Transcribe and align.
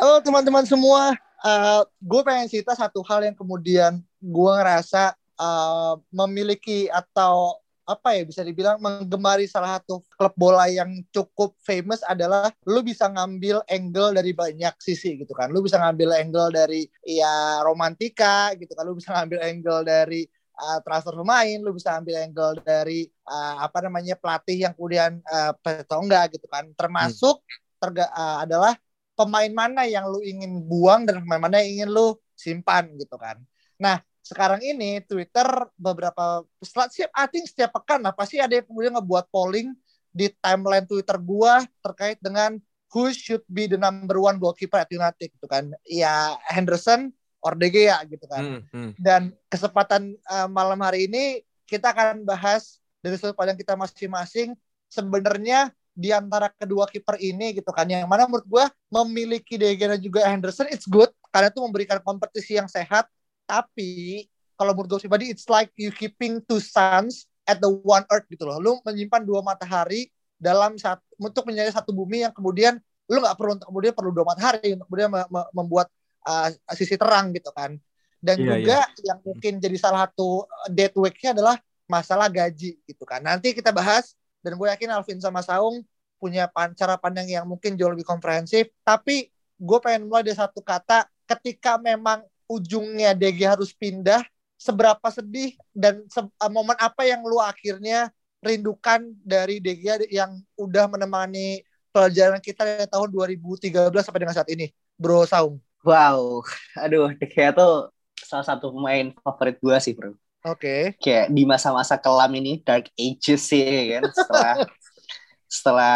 Halo 0.00 0.16
teman-teman 0.24 0.64
semua, 0.64 1.12
uh, 1.44 1.84
gue 2.00 2.20
pengen 2.24 2.48
cerita 2.48 2.72
satu 2.72 3.04
hal 3.04 3.20
yang 3.20 3.36
kemudian 3.36 4.00
gue 4.16 4.52
ngerasa 4.56 5.12
uh, 5.36 6.00
memiliki 6.08 6.88
atau 6.88 7.60
apa 7.84 8.16
ya 8.16 8.24
bisa 8.24 8.40
dibilang 8.40 8.80
menggemari 8.80 9.44
salah 9.44 9.76
satu 9.76 10.00
klub 10.16 10.32
bola 10.40 10.72
yang 10.72 11.04
cukup 11.12 11.52
famous 11.60 12.00
adalah 12.08 12.48
lu 12.64 12.80
bisa 12.80 13.12
ngambil 13.12 13.60
angle 13.68 14.16
dari 14.16 14.32
banyak 14.32 14.72
sisi 14.80 15.20
gitu 15.20 15.36
kan. 15.36 15.52
Lu 15.52 15.60
bisa 15.60 15.76
ngambil 15.76 16.16
angle 16.16 16.48
dari 16.48 16.88
ya 17.04 17.60
romantika 17.60 18.56
gitu 18.56 18.72
kan. 18.72 18.88
Lu 18.88 18.96
bisa 18.96 19.12
ngambil 19.12 19.52
angle 19.52 19.84
dari 19.84 20.24
uh, 20.56 20.80
transfer 20.80 21.12
pemain, 21.12 21.60
lu 21.60 21.76
bisa 21.76 22.00
ambil 22.00 22.24
angle 22.24 22.56
dari 22.64 23.04
uh, 23.28 23.68
apa 23.68 23.84
namanya 23.84 24.16
pelatih 24.16 24.64
yang 24.64 24.72
kemudian 24.72 25.20
uh, 25.28 25.52
enggak 26.00 26.40
gitu 26.40 26.48
kan. 26.48 26.72
Termasuk 26.72 27.44
terga, 27.76 28.08
uh, 28.16 28.48
adalah 28.48 28.80
pemain 29.20 29.52
mana 29.52 29.84
yang 29.84 30.08
lu 30.08 30.24
ingin 30.24 30.64
buang 30.64 31.04
dan 31.04 31.20
pemain 31.20 31.44
mana 31.44 31.60
yang 31.60 31.84
ingin 31.84 31.90
lu 31.92 32.16
simpan 32.32 32.88
gitu 32.96 33.20
kan. 33.20 33.36
Nah, 33.76 34.00
sekarang 34.24 34.64
ini 34.64 35.04
Twitter 35.04 35.44
beberapa 35.76 36.40
setiap 36.64 37.12
I 37.12 37.28
think 37.28 37.44
setiap 37.52 37.76
pekan 37.76 38.00
lah 38.00 38.16
pasti 38.16 38.40
ada 38.40 38.56
yang 38.56 38.64
kemudian 38.64 38.96
ngebuat 38.96 39.28
polling 39.28 39.76
di 40.08 40.32
timeline 40.40 40.88
Twitter 40.88 41.20
gua 41.20 41.60
terkait 41.84 42.16
dengan 42.24 42.56
who 42.90 43.12
should 43.12 43.44
be 43.46 43.68
the 43.68 43.76
number 43.76 44.16
one 44.16 44.40
goalkeeper 44.40 44.80
at 44.80 44.88
United 44.88 45.28
gitu 45.28 45.46
kan. 45.46 45.68
Ya 45.84 46.40
Henderson 46.48 47.12
or 47.44 47.52
De 47.56 47.68
Gea 47.68 48.00
gitu 48.08 48.24
kan. 48.24 48.42
Hmm, 48.42 48.60
hmm. 48.72 48.90
Dan 48.96 49.36
kesempatan 49.52 50.16
uh, 50.28 50.48
malam 50.48 50.80
hari 50.80 51.08
ini 51.08 51.44
kita 51.68 51.92
akan 51.92 52.24
bahas 52.24 52.80
dari 53.00 53.16
sudut 53.16 53.36
pandang 53.36 53.56
kita 53.56 53.76
masing-masing 53.76 54.52
sebenarnya 54.90 55.72
di 55.92 56.10
antara 56.14 56.48
kedua 56.52 56.86
kiper 56.88 57.18
ini 57.20 57.56
gitu 57.58 57.70
kan. 57.74 57.86
Yang 57.86 58.08
mana 58.08 58.24
menurut 58.26 58.46
gua 58.46 58.64
memiliki 58.90 59.58
De 59.60 59.70
Gea 59.74 59.96
dan 59.96 60.00
juga 60.00 60.24
Henderson 60.26 60.68
it's 60.70 60.86
good. 60.86 61.10
Karena 61.30 61.50
itu 61.52 61.60
memberikan 61.62 61.98
kompetisi 62.02 62.58
yang 62.58 62.66
sehat. 62.66 63.06
Tapi 63.46 64.26
kalau 64.58 64.76
menurut 64.76 64.98
gue 64.98 65.00
pribadi 65.08 65.32
it's 65.32 65.48
like 65.48 65.72
you 65.80 65.88
keeping 65.88 66.42
two 66.44 66.60
suns 66.60 67.24
at 67.48 67.58
the 67.58 67.70
one 67.70 68.04
earth 68.12 68.28
gitu 68.28 68.44
loh. 68.44 68.60
Lu 68.60 68.72
menyimpan 68.84 69.24
dua 69.24 69.40
matahari 69.40 70.12
dalam 70.36 70.76
satu 70.76 71.00
untuk 71.16 71.48
menjadi 71.48 71.72
satu 71.72 71.92
bumi 71.92 72.24
yang 72.28 72.32
kemudian 72.32 72.76
lu 73.10 73.18
nggak 73.18 73.36
perlu 73.36 73.58
untuk 73.58 73.68
kemudian 73.72 73.92
perlu 73.96 74.10
dua 74.14 74.26
matahari 74.28 74.76
untuk 74.76 74.86
kemudian 74.86 75.10
me- 75.10 75.30
me- 75.32 75.50
membuat 75.56 75.88
uh, 76.28 76.52
sisi 76.76 76.94
terang 77.00 77.32
gitu 77.34 77.50
kan. 77.56 77.74
Dan 78.20 78.36
Iya, 78.36 78.52
juga 78.60 78.78
yang 79.00 79.18
mungkin 79.24 79.52
jadi 79.64 79.76
salah 79.80 80.04
satu 80.04 80.44
dead 80.68 80.92
week-nya 80.92 81.32
adalah 81.32 81.56
masalah 81.88 82.28
gaji 82.28 82.76
gitu 82.84 83.04
kan. 83.08 83.24
Nanti 83.24 83.56
kita 83.56 83.72
bahas 83.72 84.12
dan 84.40 84.56
gue 84.56 84.66
yakin 84.68 84.90
Alvin 84.92 85.20
sama 85.20 85.40
Saung 85.44 85.84
punya 86.20 86.48
pan- 86.52 86.76
cara 86.76 87.00
pandang 87.00 87.24
yang 87.28 87.48
mungkin 87.48 87.76
jauh 87.80 87.92
lebih 87.92 88.04
komprehensif. 88.04 88.68
Tapi 88.84 89.32
gue 89.56 89.78
pengen 89.80 90.08
mulai 90.08 90.24
dari 90.24 90.36
satu 90.36 90.60
kata 90.60 91.08
ketika 91.24 91.80
memang 91.80 92.20
ujungnya 92.50 93.16
DG 93.16 93.46
harus 93.46 93.72
pindah 93.72 94.20
seberapa 94.60 95.08
sedih 95.08 95.56
dan 95.72 96.04
se- 96.12 96.20
uh, 96.20 96.50
momen 96.52 96.76
apa 96.76 97.08
yang 97.08 97.24
lu 97.24 97.40
akhirnya 97.40 98.12
rindukan 98.44 99.04
dari 99.24 99.60
DG 99.60 100.08
yang 100.12 100.36
udah 100.56 100.88
menemani 100.88 101.64
pelajaran 101.92 102.40
kita 102.40 102.64
dari 102.64 102.88
tahun 102.88 103.08
2013 103.12 104.04
sampai 104.04 104.20
dengan 104.20 104.36
saat 104.36 104.50
ini? 104.52 104.68
Bro 105.00 105.24
Saung. 105.24 105.56
Wow, 105.80 106.44
aduh, 106.76 107.16
De 107.16 107.24
Gea 107.24 107.56
tuh 107.56 107.88
salah 108.20 108.44
satu 108.44 108.68
pemain 108.68 109.16
favorit 109.24 109.56
gue 109.56 109.76
sih, 109.80 109.96
bro. 109.96 110.12
Oke 110.44 110.96
Kayak 111.00 111.26
di 111.32 111.42
masa-masa 111.44 111.96
kelam 112.00 112.32
ini, 112.36 112.60
Dark 112.64 112.88
Ages 112.96 113.50
sih, 113.50 113.62
ya 113.62 114.00
kan, 114.00 114.04
setelah 114.12 114.54
setelah 115.56 115.94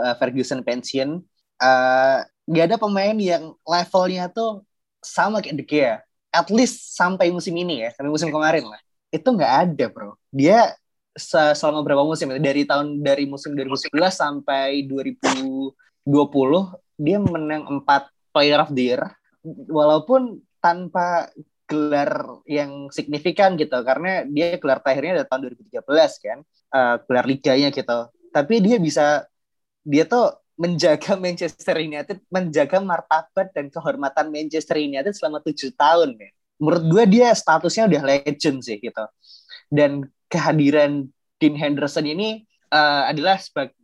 uh, 0.00 0.14
Ferguson 0.16 0.60
pensiun, 0.64 1.20
uh, 1.60 2.18
gak 2.46 2.64
ada 2.72 2.76
pemain 2.78 3.16
yang 3.16 3.52
levelnya 3.66 4.30
tuh 4.30 4.62
sama 5.02 5.42
kayak 5.42 5.56
De 5.60 5.64
Gea. 5.66 5.96
At 6.34 6.52
least 6.52 6.96
sampai 6.98 7.32
musim 7.32 7.56
ini 7.56 7.86
ya, 7.86 7.90
sampai 7.94 8.12
musim 8.12 8.28
kemarin 8.28 8.68
lah. 8.68 8.80
Itu 9.08 9.32
nggak 9.32 9.52
ada, 9.66 9.84
bro. 9.88 10.18
Dia 10.28 10.76
se- 11.16 11.54
selama 11.56 11.80
berapa 11.80 12.04
musim 12.04 12.28
ya? 12.28 12.38
Dari 12.38 12.68
tahun 12.68 13.00
dari 13.00 13.24
musim 13.24 13.56
2011 13.56 14.12
sampai 14.12 14.84
2020 14.84 15.72
dia 16.96 17.18
menang 17.20 17.64
4 17.80 18.12
Player 18.36 18.60
of 18.60 18.72
the 18.76 18.92
Year 18.92 19.02
walaupun 19.68 20.44
tanpa 20.60 21.30
gelar 21.66 22.42
yang 22.46 22.88
signifikan 22.94 23.58
gitu. 23.58 23.76
Karena 23.82 24.22
dia 24.26 24.56
gelar 24.56 24.80
terakhirnya 24.80 25.22
dari 25.22 25.28
tahun 25.28 25.40
2013 25.74 26.26
kan? 26.26 26.38
Uh, 26.70 26.94
gelar 27.06 27.26
liganya 27.26 27.68
gitu. 27.74 27.98
Tapi 28.30 28.54
dia 28.62 28.76
bisa 28.78 29.26
dia 29.86 30.06
tuh 30.06 30.34
menjaga 30.56 31.14
Manchester 31.24 31.76
United 31.82 32.22
menjaga 32.32 32.78
martabat 32.80 33.52
dan 33.52 33.68
kehormatan 33.68 34.32
Manchester 34.32 34.80
United 34.80 35.12
selama 35.12 35.44
tujuh 35.44 35.74
tahun 35.76 36.16
ya 36.16 36.30
menurut 36.60 36.84
gue 36.88 37.04
dia 37.18 37.28
statusnya 37.36 37.88
udah 37.88 38.02
legend 38.02 38.64
sih 38.64 38.80
gitu. 38.80 39.04
Dan 39.68 40.08
kehadiran 40.30 41.08
Dean 41.36 41.56
Henderson 41.56 42.08
ini 42.08 42.44
uh, 42.72 43.10
adalah 43.10 43.36
sebagai 43.36 43.76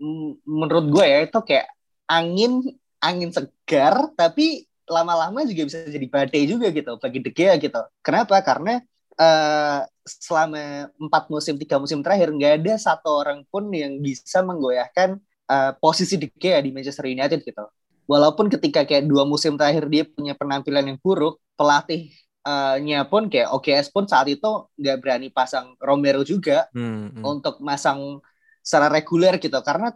menurut 0.47 0.89
gue 0.89 1.05
ya 1.05 1.19
itu 1.29 1.39
kayak 1.45 1.69
angin 2.09 2.65
angin 3.03 3.31
segar 3.31 4.15
tapi 4.17 4.67
lama-lama 4.93 5.43
juga 5.49 5.63
bisa 5.69 5.79
jadi 5.89 6.07
badai 6.07 6.43
juga 6.45 6.69
gitu 6.69 6.93
bagi 7.01 7.19
De 7.25 7.31
Gea 7.33 7.57
gitu. 7.57 7.81
Kenapa? 8.05 8.37
Karena 8.45 8.79
uh, 9.17 9.81
selama 10.05 10.93
empat 11.01 11.25
musim 11.33 11.55
tiga 11.57 11.81
musim 11.81 12.05
terakhir 12.05 12.29
nggak 12.35 12.53
ada 12.63 12.75
satu 12.77 13.09
orang 13.23 13.43
pun 13.49 13.71
yang 13.73 13.99
bisa 14.05 14.45
menggoyahkan 14.45 15.17
uh, 15.49 15.73
posisi 15.81 16.21
De 16.21 16.29
Gea 16.37 16.61
di 16.61 16.71
Manchester 16.75 17.09
United 17.09 17.41
gitu. 17.43 17.65
Walaupun 18.11 18.51
ketika 18.53 18.85
kayak 18.85 19.09
dua 19.09 19.25
musim 19.25 19.57
terakhir 19.57 19.89
dia 19.89 20.05
punya 20.05 20.35
penampilan 20.37 20.85
yang 20.85 20.99
buruk, 21.01 21.41
pelatihnya 21.57 23.07
pun 23.09 23.31
kayak 23.33 23.49
OKS 23.55 23.89
pun 23.95 24.05
saat 24.11 24.29
itu 24.29 24.69
nggak 24.77 24.97
berani 25.01 25.29
pasang 25.33 25.73
Romero 25.81 26.21
juga 26.27 26.67
Hmm, 26.75 27.15
hmm. 27.15 27.23
untuk 27.25 27.63
masang 27.63 28.21
secara 28.63 28.87
reguler 28.91 29.43
gitu 29.43 29.59
karena 29.67 29.91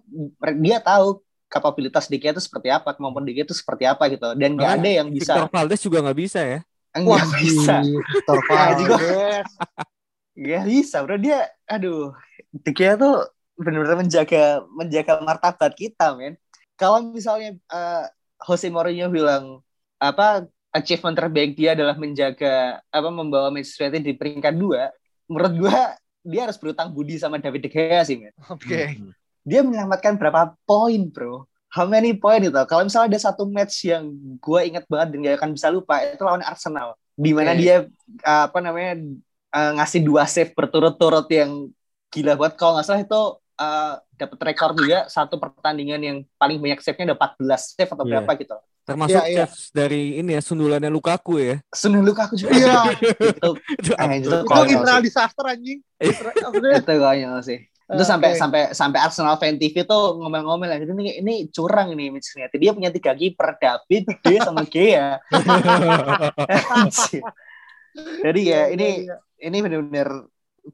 dia 0.59 0.79
tahu 0.83 1.23
kapabilitas 1.47 2.11
Dika 2.11 2.35
itu 2.35 2.43
seperti 2.43 2.69
apa 2.71 2.93
kemampuan 2.95 3.25
Dika 3.27 3.47
itu 3.47 3.55
seperti 3.55 3.87
apa 3.87 4.11
gitu 4.11 4.35
dan 4.35 4.59
nggak 4.59 4.73
ada 4.83 4.91
yang 5.03 5.09
bisa 5.11 5.33
Victor 5.39 5.51
Valdes 5.51 5.81
juga 5.83 5.99
nggak 6.03 6.19
bisa 6.19 6.41
ya. 6.43 6.61
nggak 6.97 7.27
bisa 7.39 7.75
Victor 7.85 8.39
juga. 8.81 8.97
Valdes. 8.97 9.49
nggak 10.37 10.65
bisa 10.69 10.97
bro 11.07 11.17
dia 11.17 11.39
aduh 11.65 12.13
Dika 12.53 12.99
tuh 12.99 13.25
benar-benar 13.57 13.97
menjaga 14.05 14.61
menjaga 14.75 15.13
martabat 15.25 15.73
kita 15.73 16.13
men 16.13 16.37
kalau 16.77 17.01
misalnya 17.09 17.57
eh, 17.73 18.05
Jose 18.45 18.69
Mourinho 18.69 19.09
bilang 19.09 19.65
apa 19.97 20.45
achievement 20.77 21.17
terbaik 21.17 21.57
dia 21.57 21.73
adalah 21.73 21.97
menjaga 21.97 22.85
apa 22.93 23.09
membawa 23.09 23.49
Manchester 23.49 23.89
United 23.89 24.05
di 24.05 24.13
peringkat 24.13 24.55
dua 24.61 24.93
menurut 25.25 25.53
gua 25.57 25.97
dia 26.21 26.45
harus 26.45 26.59
berutang 26.61 26.93
budi 26.93 27.17
sama 27.17 27.41
David 27.41 27.65
De 27.65 27.71
Gea 27.73 28.03
sih 28.05 28.21
men 28.21 28.35
Oke. 28.53 28.93
Hmm, 28.93 29.15
dia 29.47 29.63
menyelamatkan 29.63 30.19
berapa 30.19 30.59
poin 30.67 31.07
bro 31.07 31.47
how 31.71 31.87
many 31.87 32.11
point 32.13 32.43
itu 32.43 32.53
kalau 32.67 32.83
misalnya 32.83 33.15
ada 33.15 33.21
satu 33.23 33.47
match 33.47 33.87
yang 33.87 34.11
gue 34.37 34.61
ingat 34.65 34.85
banget 34.87 35.09
dan 35.15 35.19
gak 35.23 35.37
akan 35.39 35.51
bisa 35.55 35.69
lupa 35.71 36.03
itu 36.03 36.21
lawan 36.21 36.43
Arsenal 36.43 36.99
di 37.15 37.31
mana 37.31 37.55
Oke. 37.55 37.61
dia 37.63 37.77
uh, 38.23 38.45
apa 38.51 38.59
namanya 38.59 38.93
uh, 39.51 39.71
ngasih 39.79 40.03
dua 40.03 40.27
save 40.27 40.51
berturut-turut 40.51 41.31
yang 41.31 41.71
gila 42.11 42.35
banget 42.35 42.55
kalau 42.57 42.75
nggak 42.75 42.85
salah 42.85 43.01
itu 43.01 43.23
uh, 43.57 43.95
dapat 44.13 44.39
rekor 44.45 44.73
juga 44.73 45.07
satu 45.07 45.37
pertandingan 45.37 46.01
yang 46.01 46.19
paling 46.35 46.57
banyak 46.57 46.81
save-nya 46.81 47.13
ada 47.13 47.17
14 47.37 47.45
save 47.73 47.89
atau 47.89 48.05
Iya. 48.05 48.11
berapa 48.19 48.33
gitu 48.37 48.57
Termasuk 48.87 49.19
Iya, 49.19 49.25
iya. 49.27 49.39
saves 49.51 49.75
dari 49.75 50.03
ini 50.15 50.31
ya 50.31 50.41
sundulannya 50.41 50.87
Lukaku 50.87 51.43
ya. 51.43 51.59
Sunan 51.75 52.07
Lukaku 52.07 52.39
juga 52.39 52.55
Iya. 52.55 52.87
itu 53.35 53.49
Itu 53.83 53.93
Eh, 53.93 54.09
itu 54.17 54.31
Itu 54.31 54.63
Israel 54.71 55.01
sih. 55.03 55.07
disaster 55.11 55.45
anjing. 55.45 55.79
Iya. 55.99 56.07
Israel- 56.07 56.39
maksudnya 56.39 56.71
itu 56.79 56.95
konyol 56.97 57.39
sih 57.43 57.59
Itu 57.67 57.76
sampai 57.87 58.35
Oke. 58.35 58.39
sampai 58.43 58.61
sampai 58.75 58.99
Arsenal 58.99 59.39
fan 59.39 59.55
TV 59.57 59.87
tuh 59.87 60.19
ngomel-ngomel 60.19 60.67
ya. 60.67 60.79
Ini 60.83 61.23
ini 61.23 61.35
curang 61.55 61.95
ini 61.95 62.11
Manchester 62.11 62.43
United. 62.43 62.59
Dia 62.59 62.73
punya 62.75 62.91
tiga 62.91 63.15
kiper 63.15 63.55
David, 63.63 64.05
D 64.11 64.27
sama 64.43 64.67
Gea. 64.67 65.23
Jadi 67.97 68.41
ya 68.45 68.69
Iya, 68.69 68.75
ini 68.77 68.89
iya, 69.09 69.17
ini 69.41 69.57
benar-benar 69.63 70.09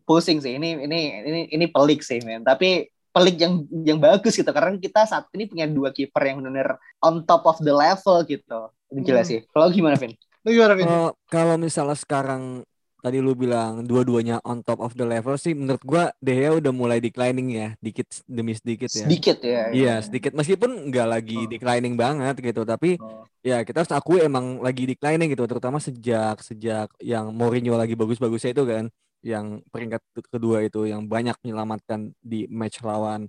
pusing 0.03 0.43
sih. 0.43 0.57
Ini 0.59 0.89
ini 0.89 1.01
ini 1.23 1.41
ini 1.53 1.67
pelik 1.69 2.03
sih, 2.03 2.19
men. 2.25 2.43
Tapi 2.43 2.89
pelik 3.13 3.37
yang 3.39 3.63
yang 3.85 4.01
bagus 4.01 4.33
gitu 4.33 4.49
karena 4.49 4.73
kita 4.81 5.05
saat 5.05 5.29
ini 5.37 5.45
punya 5.45 5.69
dua 5.69 5.93
kiper 5.93 6.25
yang 6.25 6.41
benar 6.41 6.81
on 7.05 7.23
top 7.29 7.45
of 7.45 7.61
the 7.61 7.71
level 7.71 8.25
gitu. 8.25 8.73
Ini 8.89 9.01
gila 9.05 9.21
Hmm. 9.23 9.29
sih. 9.29 9.39
Kalau 9.53 9.69
gimana, 9.69 9.95
Vin? 9.97 10.17
Lu 10.43 10.49
gimana, 10.51 10.75
Vin? 10.75 10.89
Eh, 10.89 11.11
kalau 11.29 11.55
misalnya 11.61 11.95
sekarang 11.95 12.65
tadi 13.03 13.19
lu 13.19 13.35
bilang 13.35 13.83
dua-duanya 13.83 14.39
on 14.47 14.63
top 14.63 14.79
of 14.79 14.95
the 14.95 15.03
level 15.03 15.35
sih 15.35 15.53
menurut 15.53 15.83
gua 15.83 16.15
Gea 16.23 16.55
udah 16.55 16.71
mulai 16.71 17.03
declining 17.03 17.51
ya, 17.51 17.69
dikit 17.83 18.07
demi 18.25 18.55
sedikit 18.55 18.87
ya. 18.87 19.05
Sedikit 19.05 19.39
ya. 19.43 19.63
Iya, 19.75 19.95
sedikit 20.07 20.33
meskipun 20.33 20.87
nggak 20.89 21.09
lagi 21.11 21.39
Oh. 21.43 21.51
declining 21.51 21.99
banget 21.99 22.39
gitu, 22.39 22.63
tapi 22.63 22.95
Oh. 23.03 23.27
ya 23.43 23.67
kita 23.67 23.83
harus 23.83 23.91
akui 23.91 24.23
emang 24.23 24.63
lagi 24.63 24.87
declining 24.87 25.35
gitu, 25.35 25.43
terutama 25.51 25.83
sejak 25.83 26.39
sejak 26.41 26.89
yang 27.03 27.35
Mourinho 27.35 27.75
lagi 27.75 27.99
bagus-bagusnya 27.99 28.55
itu 28.55 28.63
kan, 28.63 28.85
yang 29.27 29.61
peringkat 29.75 30.03
ke- 30.15 30.31
kedua 30.31 30.63
itu 30.63 30.87
yang 30.87 31.03
banyak 31.05 31.35
menyelamatkan 31.43 32.15
di 32.23 32.47
match 32.47 32.87
lawan 32.87 33.27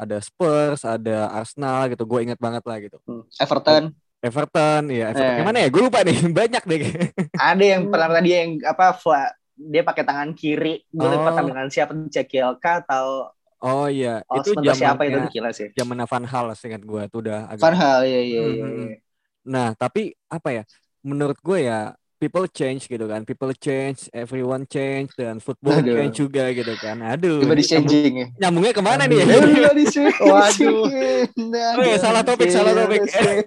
ada 0.00 0.16
Spurs, 0.24 0.80
ada 0.88 1.28
Arsenal 1.28 1.92
gitu, 1.92 2.08
gue 2.08 2.24
inget 2.24 2.40
banget 2.40 2.64
lah 2.64 2.80
gitu. 2.80 2.96
Hmm. 3.04 3.28
Everton. 3.36 3.92
Everton, 4.20 4.82
ya 4.92 5.10
Everton. 5.12 5.32
Eh. 5.32 5.38
Gimana 5.40 5.58
ya? 5.64 5.68
Gue 5.72 5.82
lupa 5.88 5.98
nih, 6.04 6.16
banyak 6.40 6.62
deh. 6.68 6.80
Ada 7.36 7.64
yang 7.64 7.82
pernah 7.88 8.08
tadi 8.20 8.28
yang 8.30 8.50
apa 8.68 8.86
fla- 8.92 9.32
dia 9.60 9.82
pakai 9.84 10.04
tangan 10.08 10.30
kiri 10.32 10.80
gue 10.88 11.04
Oh. 11.04 11.20
pertandingan 11.20 11.68
siapa 11.68 11.92
Jagielka 12.08 12.80
atau 12.80 13.28
Oh 13.60 13.84
iya, 13.92 14.24
oh, 14.24 14.40
itu 14.40 14.56
siapa 14.72 15.04
itu 15.04 15.20
gila 15.36 15.52
sih 15.52 15.68
zamannya 15.76 16.08
Van 16.08 16.24
Hal 16.24 16.48
seingat 16.56 16.80
gue 16.80 17.02
tuh 17.12 17.20
udah 17.28 17.44
agak 17.44 17.60
Van 17.60 17.76
Hal 17.76 17.98
iya 18.08 18.20
iya 18.24 18.40
Hmm, 18.40 18.52
iya, 18.56 18.64
hmm, 18.64 18.76
iya. 18.88 18.96
Nah, 19.52 19.68
tapi 19.76 20.16
apa 20.32 20.48
ya? 20.48 20.62
Menurut 21.04 21.36
gue 21.44 21.68
ya 21.68 21.92
people 22.20 22.44
change 22.52 22.84
gitu 22.84 23.08
kan. 23.08 23.24
People 23.24 23.56
change, 23.56 24.12
everyone 24.12 24.68
change 24.68 25.16
dan 25.16 25.40
football 25.40 25.80
Aduh. 25.80 25.96
change 25.96 26.14
juga 26.20 26.52
gitu 26.52 26.76
kan. 26.76 27.00
Aduh. 27.00 27.40
Tiba 27.40 27.56
di 27.56 27.64
changing 27.64 28.12
ya 28.12 28.26
Nyambungnya 28.36 28.76
ke 28.76 28.82
mana 28.84 29.08
nih 29.08 29.24
ya? 29.24 29.26
Tiba 29.40 29.72
di. 29.72 29.84
Waduh. 30.28 30.84
Nah, 31.48 31.80
Oke, 31.80 31.92
salah 31.96 32.22
topik, 32.22 32.52
salah 32.52 32.76
topik. 32.84 33.08
Salah 33.08 33.40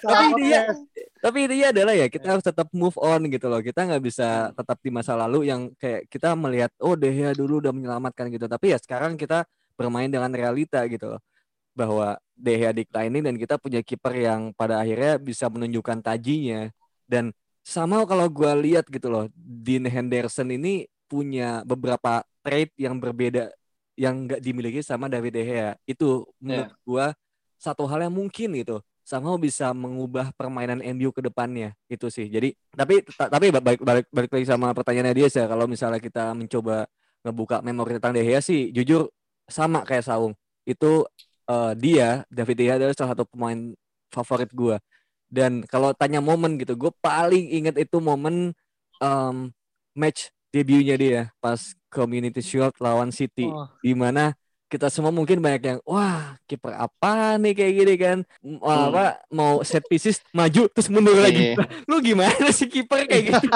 Tapi 0.00 0.24
dia-. 0.40 0.72
Tapi 1.18 1.50
intinya 1.50 1.68
adalah 1.74 1.94
ya 1.98 2.06
kita 2.06 2.26
harus 2.30 2.46
tetap 2.46 2.70
move 2.72 2.94
on 2.96 3.28
gitu 3.28 3.46
loh. 3.50 3.60
Kita 3.60 3.84
nggak 3.84 4.02
bisa 4.02 4.54
tetap 4.54 4.78
di 4.80 4.90
masa 4.94 5.18
lalu 5.18 5.50
yang 5.50 5.68
kayak 5.76 6.06
kita 6.06 6.32
melihat 6.38 6.70
oh 6.80 6.94
De 6.94 7.10
Gea 7.10 7.34
dulu 7.34 7.60
udah 7.60 7.74
menyelamatkan 7.74 8.32
gitu. 8.32 8.46
Tapi 8.48 8.72
ya 8.72 8.78
sekarang 8.80 9.20
kita 9.20 9.44
bermain 9.76 10.08
dengan 10.08 10.30
realita 10.30 10.80
gitu 10.86 11.18
loh. 11.18 11.20
Bahwa 11.74 12.16
De 12.38 12.54
Gea 12.54 12.70
declining 12.70 13.22
dan 13.26 13.34
kita 13.34 13.58
punya 13.58 13.82
kiper 13.82 14.14
yang 14.14 14.54
pada 14.54 14.78
akhirnya 14.78 15.18
bisa 15.18 15.50
menunjukkan 15.50 15.98
tajinya. 16.06 16.70
Dan 17.08 17.32
sama 17.64 18.04
kalau 18.04 18.28
gua 18.28 18.52
lihat 18.56 18.86
gitu 18.88 19.08
loh, 19.08 19.26
Dean 19.36 19.84
Henderson 19.88 20.52
ini 20.52 20.86
punya 21.08 21.64
beberapa 21.64 22.20
trait 22.44 22.72
yang 22.76 23.00
berbeda 23.00 23.48
yang 23.98 24.28
nggak 24.28 24.40
dimiliki 24.44 24.80
sama 24.84 25.08
David 25.10 25.32
De 25.34 25.42
Gea. 25.44 25.70
Itu 25.88 26.28
menurut 26.38 26.70
gua 26.86 27.16
satu 27.58 27.84
hal 27.90 28.06
yang 28.06 28.14
mungkin 28.14 28.54
gitu 28.54 28.78
sama 29.02 29.34
bisa 29.40 29.72
mengubah 29.72 30.30
permainan 30.36 30.84
MU 30.84 31.08
ke 31.10 31.24
depannya 31.24 31.72
itu 31.88 32.12
sih. 32.12 32.28
Jadi 32.28 32.52
tapi 32.76 33.00
ta- 33.08 33.32
tapi 33.32 33.48
balik 33.50 33.80
balik 33.80 34.06
balik 34.12 34.30
lagi 34.36 34.46
sama 34.46 34.70
pertanyaannya 34.76 35.14
dia 35.16 35.28
sih 35.32 35.40
kalau 35.48 35.64
misalnya 35.64 35.96
kita 35.98 36.36
mencoba 36.36 36.84
ngebuka 37.24 37.64
memori 37.64 37.96
tentang 37.98 38.12
De 38.14 38.22
Gea 38.22 38.40
sih 38.44 38.68
jujur 38.70 39.08
sama 39.48 39.82
kayak 39.88 40.04
Saung. 40.06 40.36
Itu 40.68 41.08
eh, 41.48 41.72
dia 41.80 42.22
David 42.28 42.54
De 42.60 42.64
Gea 42.68 42.74
adalah 42.78 42.94
salah 42.94 43.16
satu 43.16 43.24
pemain 43.26 43.72
favorit 44.12 44.52
gua. 44.52 44.76
Dan 45.28 45.62
kalau 45.62 45.92
tanya 45.92 46.18
momen 46.18 46.56
gitu, 46.56 46.72
gue 46.74 46.92
paling 46.98 47.52
inget 47.52 47.76
itu 47.78 47.96
momen 47.98 48.56
em, 48.96 49.36
match 49.92 50.28
debutnya 50.48 50.96
dia 50.96 51.20
pas 51.38 51.60
Community 51.86 52.40
Shield 52.40 52.72
lawan 52.78 53.08
City 53.08 53.44
Oh, 53.44 53.68
di 53.78 53.92
mana 53.92 54.32
kita 54.66 54.88
semua 54.88 55.08
mungkin 55.08 55.40
banyak 55.40 55.62
yang 55.62 55.78
wah 55.82 56.36
kiper 56.44 56.72
apa 56.72 57.36
nih 57.36 57.52
kayak 57.52 57.72
gini 57.74 57.94
kan 57.96 58.18
Hmm. 58.40 58.60
apa 58.60 59.04
mau 59.28 59.60
set 59.60 59.80
pieces 59.82 60.20
maju 60.30 60.68
terus 60.68 60.88
mundur 60.88 61.16
lagi 61.16 61.52
Iya. 61.52 61.56
lu 61.88 62.00
gimana 62.00 62.48
sih 62.48 62.64
kiper 62.66 63.04
kayak 63.04 63.24
gitu 63.30 63.48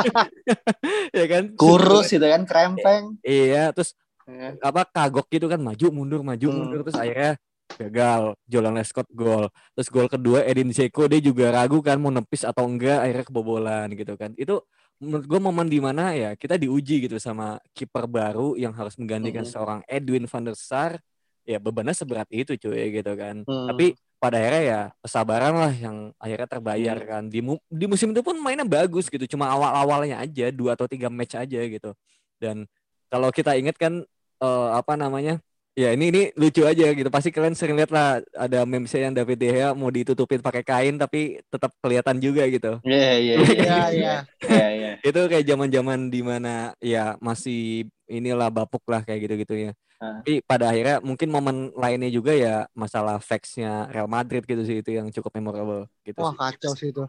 ya 1.17 1.25
kan 1.27 1.53
kurus 1.53 2.09
gitu 2.09 2.25
kan 2.25 2.45
krempeng 2.45 3.17
iya 3.23 3.73
terus 3.73 3.93
Iya. 4.23 4.57
apa 4.61 4.87
kagok 4.87 5.29
gitu 5.29 5.49
kan 5.49 5.59
maju 5.59 5.87
mundur 5.91 6.21
maju 6.23 6.47
Hmm. 6.47 6.57
mundur 6.59 6.81
terus 6.83 6.97
akhirnya 6.97 7.37
gagal 7.79 8.23
Jolan 8.45 8.75
Lescott 8.75 9.09
gol 9.11 9.49
terus 9.73 9.89
gol 9.89 10.07
kedua 10.07 10.45
Edin 10.45 10.71
Dzeko 10.71 11.07
dia 11.07 11.19
juga 11.19 11.51
ragu 11.51 11.81
kan 11.81 11.97
mau 11.97 12.11
nepis 12.11 12.45
atau 12.45 12.65
enggak 12.65 13.03
akhirnya 13.03 13.25
kebobolan 13.25 13.89
gitu 13.93 14.15
kan 14.15 14.33
itu 14.37 14.61
menurut 14.99 15.27
gue 15.27 15.41
momen 15.41 15.67
di 15.67 15.79
mana 15.79 16.15
ya 16.15 16.31
kita 16.35 16.55
diuji 16.55 17.05
gitu 17.05 17.19
sama 17.19 17.59
kiper 17.73 18.07
baru 18.07 18.55
yang 18.55 18.71
harus 18.71 18.95
menggantikan 18.95 19.43
Mhm. 19.43 19.51
seorang 19.51 19.81
Edwin 19.85 20.31
van 20.31 20.45
der 20.47 20.55
Sar 20.55 21.03
ya 21.43 21.59
bebannya 21.59 21.91
seberat 21.91 22.31
itu 22.31 22.55
cuy 22.55 22.93
gitu 22.95 23.13
kan 23.19 23.43
Hmm. 23.43 23.67
tapi 23.67 23.99
pada 24.23 24.39
akhirnya 24.39 24.63
ya 24.63 24.81
kesabaran 25.03 25.55
lah 25.59 25.75
yang 25.75 26.15
akhirnya 26.15 26.47
terbayar 26.47 26.97
Hmm. 27.03 27.09
kan 27.09 27.23
di 27.27 27.43
mu- 27.43 27.63
di 27.67 27.91
musim 27.91 28.15
itu 28.15 28.23
pun 28.23 28.39
mainnya 28.39 28.63
bagus 28.63 29.11
gitu 29.11 29.27
cuma 29.27 29.51
awal 29.51 29.75
awalnya 29.75 30.23
aja 30.23 30.55
dua 30.55 30.79
atau 30.79 30.87
tiga 30.87 31.11
match 31.11 31.35
aja 31.35 31.59
gitu 31.59 31.91
dan 32.39 32.71
kalau 33.11 33.35
kita 33.35 33.59
ingat 33.59 33.75
kan 33.75 34.07
eh, 34.39 34.69
apa 34.71 34.95
namanya 34.95 35.43
ya 35.73 35.89
ini 35.97 36.13
ini 36.13 36.23
lucu 36.37 36.63
aja 36.63 36.93
gitu 36.93 37.09
pasti 37.09 37.33
kalian 37.33 37.57
sering 37.57 37.81
lihat 37.81 37.89
lah 37.89 38.21
ada 38.37 38.69
meme 38.69 38.85
yang 38.85 39.17
David 39.17 39.41
De 39.41 39.49
Gea 39.49 39.73
mau 39.73 39.89
ditutupin 39.89 40.45
pakai 40.45 40.61
kain 40.61 41.01
tapi 41.01 41.41
tetap 41.49 41.73
kelihatan 41.81 42.21
juga 42.21 42.45
gitu 42.45 42.77
Iya 42.85 43.13
iya 43.17 43.35
Iya, 43.41 43.41
iya 43.41 43.81
iya. 43.89 44.15
iya 44.45 44.67
iya 44.69 44.93
itu 45.09 45.17
kayak 45.17 45.49
zaman 45.49 45.69
zaman 45.73 45.99
di 46.13 46.21
mana 46.21 46.77
ya 46.77 47.17
masih 47.19 47.89
inilah 48.05 48.53
bapuk 48.53 48.85
lah 48.85 49.01
kayak 49.01 49.25
gitu 49.29 49.35
gitu 49.41 49.55
ya 49.71 49.73
Ah. 50.03 50.19
tapi 50.19 50.43
pada 50.43 50.67
akhirnya 50.67 50.99
mungkin 50.99 51.31
momen 51.31 51.71
lainnya 51.79 52.11
juga 52.11 52.35
ya 52.35 52.67
masalah 52.75 53.23
faxnya 53.23 53.87
Real 53.87 54.11
Madrid 54.11 54.43
gitu 54.43 54.67
sih 54.67 54.83
itu 54.83 54.91
yang 54.99 55.07
cukup 55.15 55.31
memorable 55.39 55.87
gitu 56.03 56.19
Wah 56.19 56.35
sih. 56.35 56.39
kacau 56.43 56.73
sih 56.75 56.89
itu. 56.91 57.07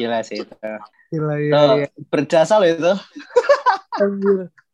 gila 0.00 0.24
sih 0.24 0.40
itu 0.40 0.54
Gila 1.12 1.36
Itu 1.36 1.52
ya. 1.84 1.88
berjasa 2.08 2.56
loh 2.56 2.64
itu. 2.64 2.92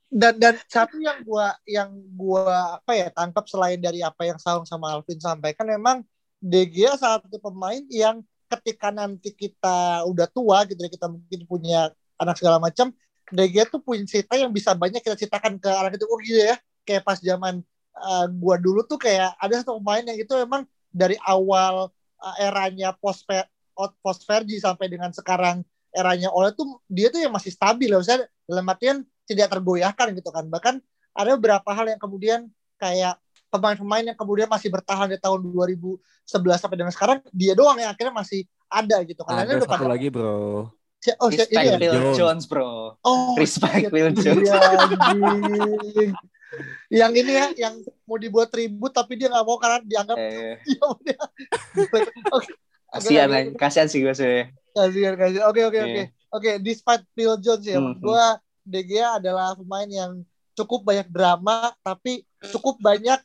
Dan 0.06 0.38
dan 0.38 0.54
satu 0.70 1.02
yang 1.02 1.26
gua 1.26 1.50
yang 1.66 1.90
gua 2.14 2.78
apa 2.78 2.92
ya 2.94 3.08
tangkap 3.10 3.44
selain 3.50 3.82
dari 3.82 4.06
apa 4.06 4.22
yang 4.22 4.38
Saung 4.38 4.62
sama 4.62 4.94
Alvin 4.94 5.18
sampaikan 5.18 5.66
memang 5.66 6.06
De 6.38 6.62
Gea 6.70 6.94
satu 6.94 7.42
pemain 7.42 7.82
yang 7.90 8.22
ketika 8.46 8.94
nanti 8.94 9.34
kita 9.34 10.06
udah 10.06 10.30
tua 10.30 10.62
gitu 10.70 10.78
ya 10.78 10.90
kita 10.90 11.10
mungkin 11.10 11.40
punya 11.50 11.90
anak 12.22 12.38
segala 12.38 12.62
macam 12.62 12.94
Gea 13.34 13.66
tuh 13.66 13.82
punya 13.82 14.06
cerita 14.06 14.38
yang 14.38 14.54
bisa 14.54 14.70
banyak 14.78 15.02
kita 15.02 15.18
ceritakan 15.18 15.58
ke 15.58 15.66
anak 15.66 15.98
itu. 15.98 16.06
Oh 16.06 16.18
gitu 16.22 16.38
ya. 16.38 16.54
Kayak 16.86 17.02
pas 17.02 17.18
zaman 17.18 17.58
uh, 17.98 18.26
gua 18.30 18.54
dulu 18.62 18.86
tuh 18.86 19.02
kayak 19.02 19.34
ada 19.42 19.54
satu 19.58 19.82
pemain 19.82 20.06
yang 20.06 20.18
itu 20.22 20.30
memang 20.38 20.62
dari 20.94 21.18
awal 21.26 21.90
uh, 22.22 22.36
eranya 22.38 22.94
post 22.94 23.26
post 23.74 24.22
Fergie 24.22 24.62
sampai 24.62 24.86
dengan 24.86 25.10
sekarang 25.10 25.66
eranya 25.90 26.30
Ole 26.30 26.54
tuh 26.54 26.78
dia 26.86 27.10
tuh 27.10 27.18
yang 27.18 27.34
masih 27.34 27.50
stabil. 27.50 27.90
Ya 27.90 27.98
maksudnya 27.98 28.30
dalam 28.46 28.66
artian 28.70 28.98
tidak 29.26 29.50
tergoyahkan 29.50 30.14
gitu 30.14 30.30
kan. 30.30 30.46
Bahkan 30.46 30.74
ada 31.12 31.30
beberapa 31.34 31.66
hal 31.68 31.86
yang 31.86 31.98
kemudian 31.98 32.40
kayak 32.76 33.18
pemain-pemain 33.46 34.04
yang 34.04 34.14
kemudian 34.14 34.46
masih 34.46 34.68
bertahan 34.68 35.06
di 35.06 35.16
tahun 35.16 35.42
2011 35.44 35.98
sampai 36.56 36.76
dengan 36.76 36.92
sekarang 36.92 37.18
dia 37.30 37.52
doang 37.52 37.76
yang 37.76 37.90
akhirnya 37.90 38.12
masih 38.12 38.44
ada 38.66 39.02
gitu 39.02 39.22
kan. 39.22 39.42
Ada 39.42 39.60
satu 39.60 39.68
pada- 39.68 39.90
lagi 39.90 40.08
bro. 40.08 40.70
Si- 40.96 41.14
oh 41.14 41.28
si- 41.28 41.38
respect 41.38 41.52
ini 41.52 41.66
ya? 41.66 41.78
Phil 41.78 41.92
Jones. 41.92 42.16
Jones 42.16 42.44
bro. 42.46 42.70
Oh 43.00 43.34
respect 43.36 43.74
shit, 43.78 43.90
Phil 43.90 44.10
Jones. 44.12 44.48
Iya, 44.48 46.12
yang 46.88 47.12
ini 47.12 47.32
ya 47.32 47.46
yang 47.58 47.74
mau 48.04 48.16
dibuat 48.16 48.48
ribut 48.50 48.90
tapi 48.90 49.14
dia 49.14 49.28
nggak 49.28 49.44
mau 49.44 49.58
karena 49.58 49.82
dianggap 49.82 50.16
Eh, 50.16 50.54
dia 50.64 50.78
dia 51.04 51.18
oke 52.30 52.50
kasihan 52.88 53.28
Oke, 53.28 53.40
oke. 53.44 53.58
kasihan 53.58 53.88
sih 53.90 54.00
gue 54.00 54.14
sih. 54.14 54.46
kasihan 54.72 55.14
kasihan. 55.14 55.44
Oke 55.46 55.60
oke 55.62 55.78
oke 55.80 55.92
Iya. 55.92 56.06
oke. 56.30 56.50
Despite 56.60 57.02
Phil 57.12 57.34
Jones 57.38 57.64
ya 57.64 57.76
Hmm, 57.76 57.92
menurut 57.92 58.00
gua 58.00 58.24
De 58.66 58.82
Gea 58.82 59.22
adalah 59.22 59.54
pemain 59.54 59.86
yang 59.86 60.12
cukup 60.58 60.82
banyak 60.82 61.06
drama 61.12 61.70
tapi 61.84 62.26
cukup 62.50 62.80
banyak 62.82 63.20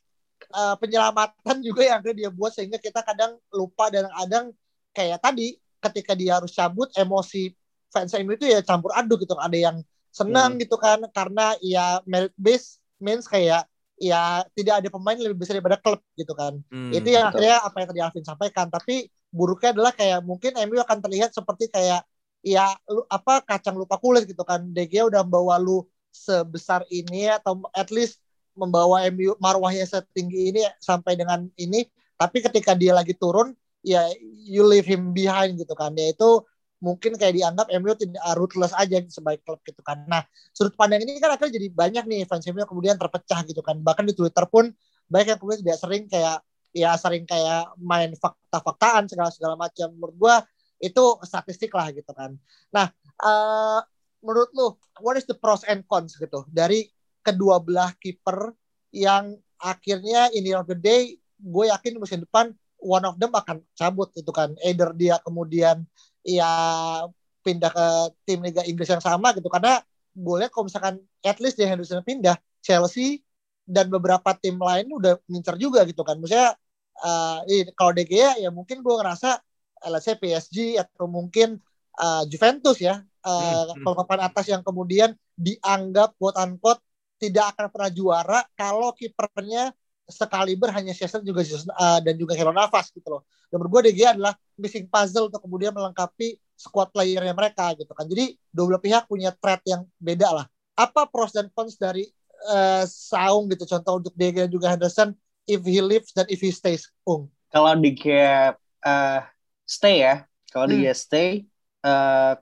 uh, 0.54 0.76
penyelamatan 0.78 1.58
juga 1.64 1.82
yang 1.88 1.98
akhirnya 2.00 2.28
dia 2.28 2.30
buat 2.30 2.52
sehingga 2.54 2.78
kita 2.78 3.02
kadang 3.02 3.40
lupa 3.56 3.90
dan 3.90 4.06
kadang 4.12 4.46
kayak 4.92 5.20
tadi 5.24 5.58
ketika 5.82 6.14
dia 6.14 6.38
harus 6.38 6.54
cabut 6.54 6.92
emosi 6.94 7.56
fans 7.92 8.14
MU 8.16 8.38
itu 8.38 8.48
ya 8.48 8.62
campur 8.62 8.94
aduk 8.94 9.26
gitu. 9.26 9.36
Ada 9.36 9.58
yang 9.58 9.78
senang 10.12 10.60
gitu 10.60 10.76
kan 10.76 11.02
karena 11.16 11.56
ya 11.64 12.04
merit 12.04 12.36
base 12.36 12.80
means 13.00 13.26
kayak 13.26 13.66
ya 14.02 14.44
tidak 14.58 14.84
ada 14.84 14.90
pemain 14.92 15.16
lebih 15.16 15.40
besar 15.40 15.58
daripada 15.58 15.80
klub 15.80 16.02
gitu 16.20 16.34
kan. 16.36 16.60
Hmm, 16.70 16.92
itu 16.92 17.10
yang 17.12 17.30
betul. 17.32 17.40
akhirnya 17.40 17.58
apa 17.64 17.76
yang 17.80 17.88
tadi 17.90 18.02
Alvin 18.02 18.26
sampaikan 18.26 18.68
tapi 18.68 19.08
buruknya 19.32 19.72
adalah 19.72 19.94
kayak 19.96 20.20
mungkin 20.22 20.52
MU 20.68 20.78
akan 20.84 20.98
terlihat 21.00 21.32
seperti 21.32 21.72
kayak 21.72 22.04
ya 22.42 22.74
lu 22.90 23.06
apa 23.08 23.46
kacang 23.46 23.78
lupa 23.78 23.98
kulit 24.02 24.26
gitu 24.26 24.42
kan. 24.42 24.66
Gea 24.74 25.08
udah 25.08 25.22
membawa 25.26 25.62
lu 25.62 25.86
sebesar 26.12 26.84
ini 26.92 27.32
atau 27.32 27.64
at 27.72 27.90
least 27.94 28.20
membawa 28.58 29.08
MU 29.08 29.38
marwahnya 29.40 29.88
setinggi 29.88 30.52
ini 30.52 30.62
sampai 30.82 31.16
dengan 31.16 31.48
ini. 31.56 31.88
Tapi 32.20 32.38
ketika 32.44 32.78
dia 32.78 32.94
lagi 32.94 33.16
turun 33.18 33.56
ya 33.82 34.06
you 34.46 34.62
leave 34.62 34.86
him 34.86 35.16
behind 35.16 35.58
gitu 35.58 35.74
kan. 35.74 35.96
Ya 35.96 36.12
itu 36.12 36.44
mungkin 36.82 37.14
kayak 37.14 37.38
dianggap 37.38 37.70
MU 37.78 37.94
tidak 37.94 38.26
ruthless 38.36 38.74
aja 38.74 38.98
sebagai 39.08 39.46
klub 39.46 39.62
gitu 39.64 39.80
kan. 39.86 40.04
Nah 40.10 40.26
sudut 40.52 40.74
pandang 40.74 41.06
ini 41.06 41.22
kan 41.22 41.34
akhirnya 41.34 41.62
jadi 41.62 41.68
banyak 41.72 42.04
nih 42.10 42.22
fans 42.26 42.46
MU 42.50 42.66
kemudian 42.66 42.98
terpecah 42.98 43.46
gitu 43.46 43.62
kan. 43.62 43.80
Bahkan 43.80 44.10
di 44.10 44.14
Twitter 44.18 44.46
pun 44.50 44.74
banyak 45.08 45.38
yang 45.38 45.40
kemudian 45.40 45.62
tidak 45.62 45.78
sering 45.80 46.04
kayak 46.10 46.42
ya 46.72 46.96
sering 46.96 47.28
kayak 47.28 47.68
main 47.78 48.12
fakta-faktaan 48.18 49.08
segala 49.08 49.30
segala 49.30 49.56
macam. 49.56 49.88
Menurut 49.94 50.16
gua 50.18 50.36
itu 50.82 51.04
statistik 51.24 51.72
lah 51.78 51.94
gitu 51.94 52.12
kan. 52.12 52.36
Nah 52.74 52.90
uh, 53.22 53.80
menurut 54.22 54.50
lu 54.58 54.68
what 55.02 55.16
is 55.18 55.26
the 55.30 55.38
pros 55.38 55.62
and 55.70 55.86
cons 55.86 56.18
gitu 56.18 56.46
dari 56.50 56.90
kedua 57.22 57.62
belah 57.62 57.94
kiper 58.02 58.54
yang 58.92 59.38
akhirnya 59.62 60.34
in 60.34 60.42
the 60.44 60.52
end 60.58 60.62
of 60.66 60.68
the 60.68 60.78
day 60.78 61.16
gue 61.42 61.66
yakin 61.70 61.98
musim 61.98 62.22
depan 62.22 62.54
one 62.82 63.06
of 63.06 63.16
them 63.22 63.32
akan 63.32 63.62
cabut 63.78 64.10
itu 64.18 64.30
kan. 64.34 64.58
Either 64.66 64.92
dia 64.98 65.22
kemudian 65.22 65.86
ya 66.26 66.50
pindah 67.46 67.72
ke 67.74 67.88
tim 68.26 68.42
Liga 68.42 68.66
Inggris 68.66 68.90
yang 68.90 69.02
sama 69.02 69.32
gitu. 69.38 69.48
Karena 69.48 69.80
boleh 70.12 70.50
kalau 70.52 70.68
misalkan 70.68 71.00
at 71.24 71.38
least 71.40 71.56
dia 71.56 71.70
Henderson 71.70 72.04
pindah 72.04 72.36
Chelsea 72.60 73.22
dan 73.64 73.88
beberapa 73.88 74.36
tim 74.42 74.58
lain 74.58 74.90
udah 74.90 75.22
ngincer 75.30 75.56
juga 75.62 75.86
gitu 75.86 76.02
kan. 76.02 76.18
Maksudnya 76.18 76.58
uh, 77.06 77.46
kalau 77.78 77.94
DG 77.94 78.42
ya 78.42 78.50
mungkin 78.50 78.82
gue 78.82 78.96
ngerasa 78.98 79.40
let's 79.90 80.06
say 80.06 80.18
PSG 80.18 80.78
atau 80.78 81.10
mungkin 81.10 81.58
uh, 81.98 82.24
Juventus 82.30 82.78
ya 82.78 83.02
uh, 83.26 83.74
hmm, 83.74 83.82
hmm. 83.82 83.96
papan 84.06 84.20
atas 84.28 84.46
yang 84.52 84.62
kemudian 84.62 85.16
dianggap 85.34 86.14
quote 86.22 86.38
unquote 86.38 86.82
tidak 87.22 87.54
akan 87.54 87.70
pernah 87.70 87.92
juara 87.94 88.40
kalau 88.58 88.94
kipernya 88.98 89.74
sekaliber 90.10 90.74
hanya 90.74 90.92
Chester 90.92 91.24
juga 91.24 91.46
uh, 91.46 92.00
dan 92.04 92.14
juga 92.18 92.36
Hero 92.36 92.52
Navas 92.52 92.92
gitu 92.92 93.08
loh. 93.08 93.24
Dan 93.48 93.62
menurut 93.62 93.80
gue 93.80 93.94
DG 93.94 94.18
adalah 94.18 94.34
missing 94.60 94.90
puzzle 94.90 95.32
untuk 95.32 95.40
kemudian 95.40 95.72
melengkapi 95.72 96.36
squad 96.58 96.92
playernya 96.92 97.32
mereka 97.32 97.72
gitu 97.78 97.94
kan. 97.96 98.06
Jadi 98.10 98.36
dua 98.52 98.76
belah 98.76 98.84
pihak 98.84 99.04
punya 99.08 99.32
threat 99.38 99.64
yang 99.64 99.88
beda 99.98 100.30
lah. 100.34 100.46
Apa 100.76 101.08
pros 101.08 101.32
dan 101.32 101.48
cons 101.54 101.80
dari 101.80 102.10
uh, 102.52 102.84
Saung 102.90 103.48
gitu 103.50 103.64
contoh 103.70 104.02
untuk 104.04 104.14
DG 104.18 104.50
dan 104.50 104.52
juga 104.52 104.68
Henderson 104.74 105.16
if 105.46 105.62
he 105.66 105.80
leaves 105.80 106.12
dan 106.14 106.26
if 106.28 106.44
he 106.44 106.50
stays, 106.50 106.90
Ung? 107.08 107.32
Kalau 107.52 107.76
DG 107.76 108.04
uh, 108.84 109.20
stay 109.72 110.04
ya, 110.04 110.28
kalau 110.52 110.68
hmm. 110.68 110.76
dia 110.84 110.92
stay 110.92 111.48
uh, 111.88 112.36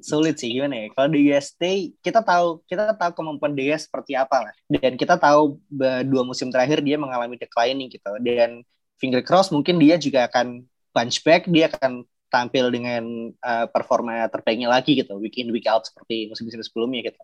sulit 0.00 0.36
sih 0.36 0.52
gimana 0.52 0.84
ya. 0.84 0.86
Kalau 0.92 1.08
di 1.08 1.20
UST 1.32 1.62
kita 2.04 2.20
tahu 2.20 2.60
kita 2.68 2.92
tahu 2.96 3.12
kemampuan 3.16 3.56
dia 3.56 3.76
seperti 3.80 4.12
apa 4.12 4.50
lah. 4.50 4.54
Dan 4.68 5.00
kita 5.00 5.16
tahu 5.16 5.56
dua 6.04 6.22
musim 6.28 6.52
terakhir 6.52 6.84
dia 6.84 7.00
mengalami 7.00 7.40
declining 7.40 7.88
gitu. 7.88 8.12
Dan 8.20 8.60
finger 9.00 9.24
cross 9.24 9.48
mungkin 9.48 9.80
dia 9.80 9.96
juga 9.96 10.28
akan 10.28 10.64
punch 10.92 11.24
back, 11.24 11.48
dia 11.48 11.72
akan 11.72 12.04
tampil 12.30 12.70
dengan 12.70 13.34
uh, 13.42 13.66
performa 13.66 14.28
terbaiknya 14.30 14.70
lagi 14.70 14.94
gitu, 14.94 15.18
week 15.18 15.34
in 15.40 15.50
week 15.50 15.66
out 15.66 15.82
seperti 15.82 16.30
musim-musim 16.30 16.62
sebelumnya 16.62 17.10
gitu. 17.10 17.20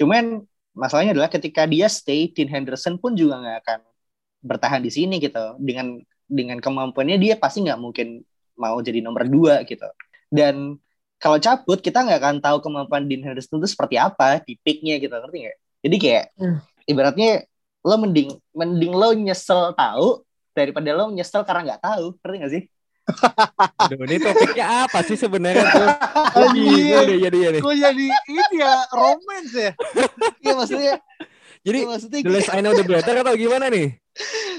Cuman 0.00 0.44
masalahnya 0.72 1.12
adalah 1.12 1.28
ketika 1.28 1.68
dia 1.68 1.88
stay, 1.88 2.32
Dean 2.32 2.48
Henderson 2.48 2.96
pun 2.96 3.12
juga 3.12 3.40
nggak 3.40 3.58
akan 3.64 3.80
bertahan 4.40 4.80
di 4.80 4.90
sini 4.92 5.20
gitu. 5.20 5.60
Dengan 5.60 6.00
dengan 6.26 6.58
kemampuannya 6.58 7.20
dia 7.20 7.34
pasti 7.36 7.64
nggak 7.64 7.80
mungkin 7.80 8.24
mau 8.56 8.80
jadi 8.80 9.04
nomor 9.04 9.28
dua 9.28 9.62
gitu 9.68 9.86
dan 10.32 10.80
kalau 11.16 11.40
cabut 11.40 11.80
kita 11.80 12.04
nggak 12.04 12.20
akan 12.20 12.36
tahu 12.44 12.60
kemampuan 12.60 13.08
Dean 13.08 13.24
Henderson 13.24 13.60
itu 13.60 13.68
seperti 13.70 13.96
apa 13.96 14.40
di 14.44 14.56
picknya 14.60 15.00
gitu 15.00 15.12
ngerti 15.12 15.36
nggak 15.46 15.56
jadi 15.86 15.96
kayak 15.96 16.24
hmm. 16.36 16.58
ibaratnya 16.88 17.30
lo 17.86 17.96
mending 18.02 18.28
mending 18.52 18.92
lo 18.92 19.14
nyesel 19.14 19.72
tahu 19.76 20.26
daripada 20.56 20.90
lo 20.96 21.12
nyesel 21.12 21.44
karena 21.46 21.72
nggak 21.72 21.82
tahu 21.84 22.04
ngerti 22.20 22.36
nggak 22.40 22.52
sih 22.52 22.64
Aduh, 23.86 24.02
ini 24.02 24.18
topiknya 24.18 24.66
apa 24.82 24.98
sih 25.06 25.14
sebenarnya 25.14 25.62
tuh? 25.70 25.88
Oh, 26.36 26.52
iya, 26.52 27.06
iya, 27.06 27.30
iya, 27.30 27.48
iya. 27.54 27.60
Kok 27.62 27.70
jadi 27.72 28.06
ini 28.28 28.44
ya 28.60 28.72
romance 28.92 29.54
ya? 29.54 29.72
Iya 30.42 30.52
maksudnya. 30.52 30.94
Jadi 31.64 31.78
ya, 31.80 31.86
maksudnya 31.88 32.20
the 32.20 32.32
less 32.34 32.50
I 32.52 32.60
know 32.60 32.76
the 32.76 32.84
better 32.84 33.14
atau 33.24 33.32
gimana 33.38 33.72
nih? 33.72 33.96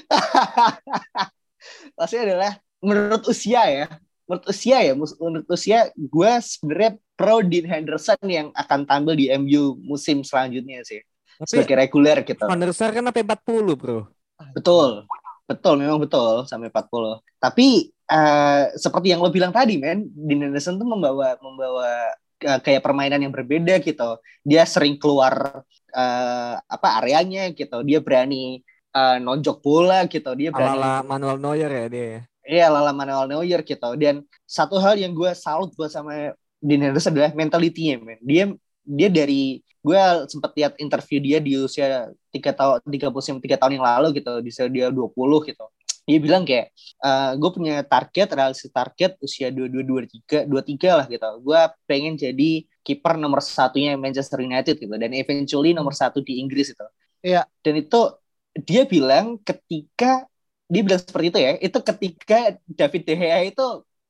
maksudnya 1.99 2.23
adalah 2.33 2.51
menurut 2.87 3.23
usia 3.27 3.67
ya, 3.67 3.85
menurut 4.27 4.45
usia 4.47 4.77
ya 4.83 4.93
menurut 4.95 5.47
usia 5.47 5.79
gue 5.95 6.31
sebenarnya 6.43 6.91
pro 7.15 7.39
Dean 7.41 7.65
Henderson 7.65 8.19
yang 8.27 8.51
akan 8.53 8.83
tampil 8.83 9.15
di 9.15 9.31
MU 9.39 9.79
musim 9.81 10.21
selanjutnya 10.21 10.83
sih 10.83 11.01
Tapi 11.39 11.47
sebagai 11.47 11.75
reguler 11.79 12.17
gitu. 12.27 12.43
Van 12.43 12.59
der 12.59 12.75
Sar 12.75 12.91
kan 12.91 13.07
sampai 13.07 13.23
40 13.23 13.79
bro. 13.79 14.05
Betul, 14.53 15.07
betul 15.47 15.73
memang 15.79 15.97
betul 16.03 16.43
sampai 16.45 16.69
40. 16.69 17.23
Tapi 17.39 17.67
uh, 18.11 18.63
seperti 18.75 19.15
yang 19.15 19.23
lo 19.23 19.31
bilang 19.31 19.55
tadi 19.55 19.79
men, 19.79 20.11
Dean 20.11 20.51
Henderson 20.51 20.75
tuh 20.75 20.85
membawa 20.85 21.39
membawa 21.39 22.11
uh, 22.43 22.59
kayak 22.61 22.83
permainan 22.83 23.23
yang 23.23 23.33
berbeda 23.33 23.79
gitu. 23.79 24.19
Dia 24.43 24.67
sering 24.67 24.99
keluar 24.99 25.63
uh, 25.95 26.53
apa 26.59 26.87
areanya 26.99 27.53
gitu. 27.55 27.79
Dia 27.85 28.03
berani 28.03 28.59
uh, 28.91 29.17
nonjok 29.23 29.57
bola 29.63 30.03
gitu. 30.09 30.33
Dia 30.35 30.49
berani. 30.51 30.83
Ala 30.83 30.93
Manuel 31.05 31.37
Neuer 31.39 31.71
ya 31.71 31.85
dia. 31.87 32.25
Ya? 32.47 32.63
Iya, 32.63 32.65
Lala 32.71 32.95
Manuel 32.95 33.27
Neuer 33.27 33.61
gitu. 33.67 33.89
Dan 33.99 34.23
satu 34.47 34.79
hal 34.79 34.95
yang 34.95 35.11
gue 35.11 35.31
salut 35.35 35.75
buat 35.75 35.91
sama 35.91 36.31
Dean 36.63 36.79
Henderson 36.79 37.11
adalah 37.11 37.35
mentalitinya, 37.35 37.99
men. 37.99 38.19
Dia 38.23 38.55
dia 38.87 39.09
dari 39.11 39.59
gue 39.83 40.01
sempat 40.31 40.51
lihat 40.55 40.73
interview 40.79 41.19
dia 41.19 41.37
di 41.43 41.59
usia 41.59 42.07
tiga 42.31 42.55
tahun 42.55 42.79
tiga 42.87 43.07
musim 43.11 43.35
tiga 43.43 43.59
tahun 43.59 43.79
yang 43.79 43.85
lalu 43.85 44.19
gitu 44.23 44.39
di 44.39 44.49
usia 44.51 44.71
dia 44.71 44.87
20 44.87 45.11
gitu 45.51 45.65
dia 46.07 46.19
bilang 46.23 46.47
kayak 46.47 46.71
uh, 47.03 47.35
gue 47.35 47.49
punya 47.51 47.83
target 47.83 48.31
realistis 48.31 48.71
target 48.71 49.19
usia 49.19 49.51
dua 49.51 49.67
dua 49.67 49.83
dua 49.83 50.01
tiga 50.07 50.47
dua 50.47 50.61
tiga 50.63 51.03
lah 51.03 51.05
gitu 51.11 51.27
gue 51.43 51.61
pengen 51.83 52.15
jadi 52.15 52.63
kiper 52.79 53.19
nomor 53.19 53.43
satunya 53.43 53.99
Manchester 53.99 54.39
United 54.39 54.79
gitu 54.79 54.95
dan 54.95 55.11
eventually 55.11 55.75
nomor 55.75 55.91
satu 55.91 56.23
di 56.23 56.39
Inggris 56.39 56.71
itu 56.71 56.87
iya 57.19 57.43
dan 57.59 57.75
itu 57.75 58.15
dia 58.63 58.87
bilang 58.87 59.35
ketika 59.43 60.23
dia 60.67 60.81
bilang 60.83 60.99
seperti 60.99 61.27
itu 61.31 61.39
ya 61.39 61.51
itu 61.63 61.79
ketika 61.79 62.39
David 62.67 63.03
De 63.07 63.15
Gea 63.15 63.39
itu 63.47 63.65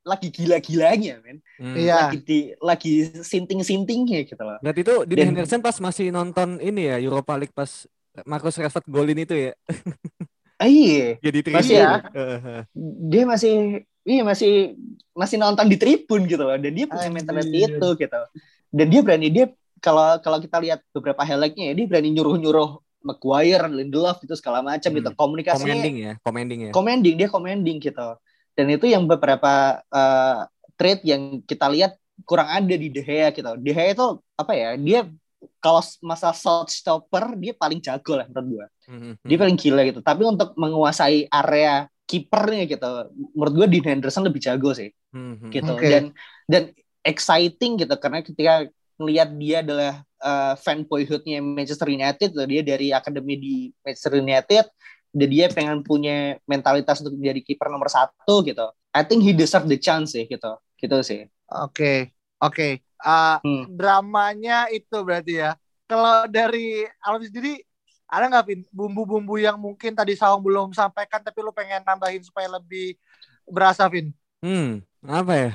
lagi 0.08 0.28
gila-gilanya 0.32 1.20
men. 1.20 1.44
Hmm. 1.60 1.76
Iya. 1.76 2.08
lagi 2.08 2.18
di 2.24 2.40
lagi 2.64 2.94
sinting-sintingnya 3.20 4.24
gitu 4.24 4.40
loh. 4.40 4.56
Berarti 4.64 4.82
itu 4.88 4.96
di 5.04 5.14
Henderson 5.20 5.60
pas 5.60 5.76
masih 5.84 6.16
nonton 6.16 6.64
ini 6.64 6.88
ya 6.88 6.98
Europa 7.04 7.36
League 7.36 7.52
pas 7.52 7.86
Marcus 8.24 8.58
Rashford 8.58 8.88
golin 8.88 9.20
itu 9.20 9.36
ya. 9.36 9.52
Ah, 10.58 10.66
iya. 10.66 11.20
Jadi 11.26 11.54
masih 11.54 11.76
ya. 11.76 12.02
Dia 13.12 13.24
masih 13.28 13.54
iya 14.08 14.24
masih 14.24 14.80
masih 15.12 15.38
nonton 15.38 15.68
di 15.68 15.78
tribun 15.78 16.26
gitu 16.26 16.42
loh. 16.42 16.56
Dan 16.56 16.72
dia 16.72 16.88
punya 16.88 17.12
mentality 17.12 17.68
itu 17.68 17.88
gitu. 18.00 18.22
Dan 18.72 18.88
dia 18.88 19.02
berani 19.04 19.28
dia 19.30 19.46
kalau 19.84 20.18
kalau 20.24 20.42
kita 20.42 20.58
lihat 20.58 20.80
beberapa 20.96 21.22
highlightnya 21.22 21.70
ya 21.70 21.74
dia 21.78 21.86
berani 21.86 22.10
nyuruh-nyuruh 22.16 22.82
Maguire, 23.04 23.66
Lindelof 23.70 24.20
itu 24.24 24.34
segala 24.36 24.66
macam 24.66 24.90
gitu. 24.90 25.00
hmm. 25.00 25.14
gitu. 25.14 25.20
Komunikasinya 25.20 25.74
commanding 25.74 25.96
ya, 25.98 26.14
commanding 26.24 26.60
ya. 26.60 26.72
Commanding, 26.74 27.16
dia 27.16 27.30
commanding 27.30 27.78
gitu. 27.80 28.08
Dan 28.58 28.66
itu 28.74 28.86
yang 28.90 29.06
beberapa 29.06 29.84
uh, 29.94 30.50
trade 30.74 31.06
yang 31.06 31.46
kita 31.46 31.70
lihat 31.70 31.94
kurang 32.26 32.50
ada 32.50 32.74
di 32.74 32.90
De 32.90 33.06
Gea 33.06 33.30
gitu. 33.30 33.54
De 33.62 33.72
Gea 33.74 33.94
itu 33.94 34.08
apa 34.34 34.54
ya? 34.58 34.74
Dia 34.78 35.06
kalau 35.62 35.82
masa 36.02 36.34
shot 36.34 36.74
stopper 36.74 37.38
dia 37.38 37.54
paling 37.54 37.78
jago 37.78 38.18
lah 38.18 38.26
menurut 38.26 38.48
gua. 38.50 38.66
Hmm. 38.90 39.14
Dia 39.22 39.38
paling 39.38 39.58
gila 39.58 39.82
gitu. 39.86 40.02
Tapi 40.02 40.26
untuk 40.26 40.58
menguasai 40.58 41.30
area 41.30 41.86
kipernya 42.08 42.66
gitu, 42.66 42.90
menurut 43.38 43.54
gua 43.54 43.68
di 43.70 43.80
Henderson 43.84 44.26
lebih 44.26 44.42
jago 44.42 44.74
sih. 44.74 44.90
Hmm. 45.14 45.54
Gitu. 45.54 45.70
Okay. 45.78 45.90
Dan 45.94 46.04
dan 46.50 46.64
exciting 47.06 47.78
gitu 47.78 47.94
karena 48.02 48.26
ketika 48.26 48.54
melihat 48.98 49.30
dia 49.38 49.62
adalah 49.62 50.07
uh, 50.22 50.54
fan 50.58 50.86
boyhoodnya 50.86 51.42
Manchester 51.42 51.90
United 51.90 52.34
dia 52.34 52.62
dari 52.64 52.94
akademi 52.94 53.36
di 53.38 53.56
Manchester 53.82 54.20
United 54.20 54.66
dan 55.14 55.28
dia 55.32 55.48
pengen 55.50 55.82
punya 55.82 56.38
mentalitas 56.46 57.02
untuk 57.02 57.18
menjadi 57.18 57.42
kiper 57.42 57.68
nomor 57.72 57.90
satu 57.90 58.46
gitu 58.46 58.68
I 58.94 59.02
think 59.06 59.26
he 59.26 59.34
deserve 59.34 59.70
the 59.70 59.80
chance 59.80 60.14
sih 60.14 60.30
gitu 60.30 60.58
gitu 60.78 60.98
sih 61.02 61.26
oke 61.50 61.74
okay. 61.74 61.98
oke 62.42 62.54
okay. 62.54 62.72
uh, 63.02 63.42
hmm. 63.42 63.74
dramanya 63.74 64.70
itu 64.70 64.98
berarti 65.02 65.42
ya 65.42 65.52
kalau 65.88 66.28
dari 66.28 66.86
Alvin 67.02 67.30
sendiri 67.32 67.54
ada 68.08 68.32
nggak 68.32 68.46
Vin 68.48 68.62
bumbu-bumbu 68.72 69.36
yang 69.36 69.60
mungkin 69.60 69.92
tadi 69.92 70.16
Saung 70.16 70.40
belum 70.40 70.72
sampaikan 70.72 71.20
tapi 71.20 71.44
lu 71.44 71.52
pengen 71.52 71.84
nambahin 71.84 72.24
supaya 72.24 72.48
lebih 72.48 72.96
berasa 73.48 73.88
Vin 73.92 74.12
hmm 74.44 74.84
apa 75.08 75.34
ya 75.36 75.52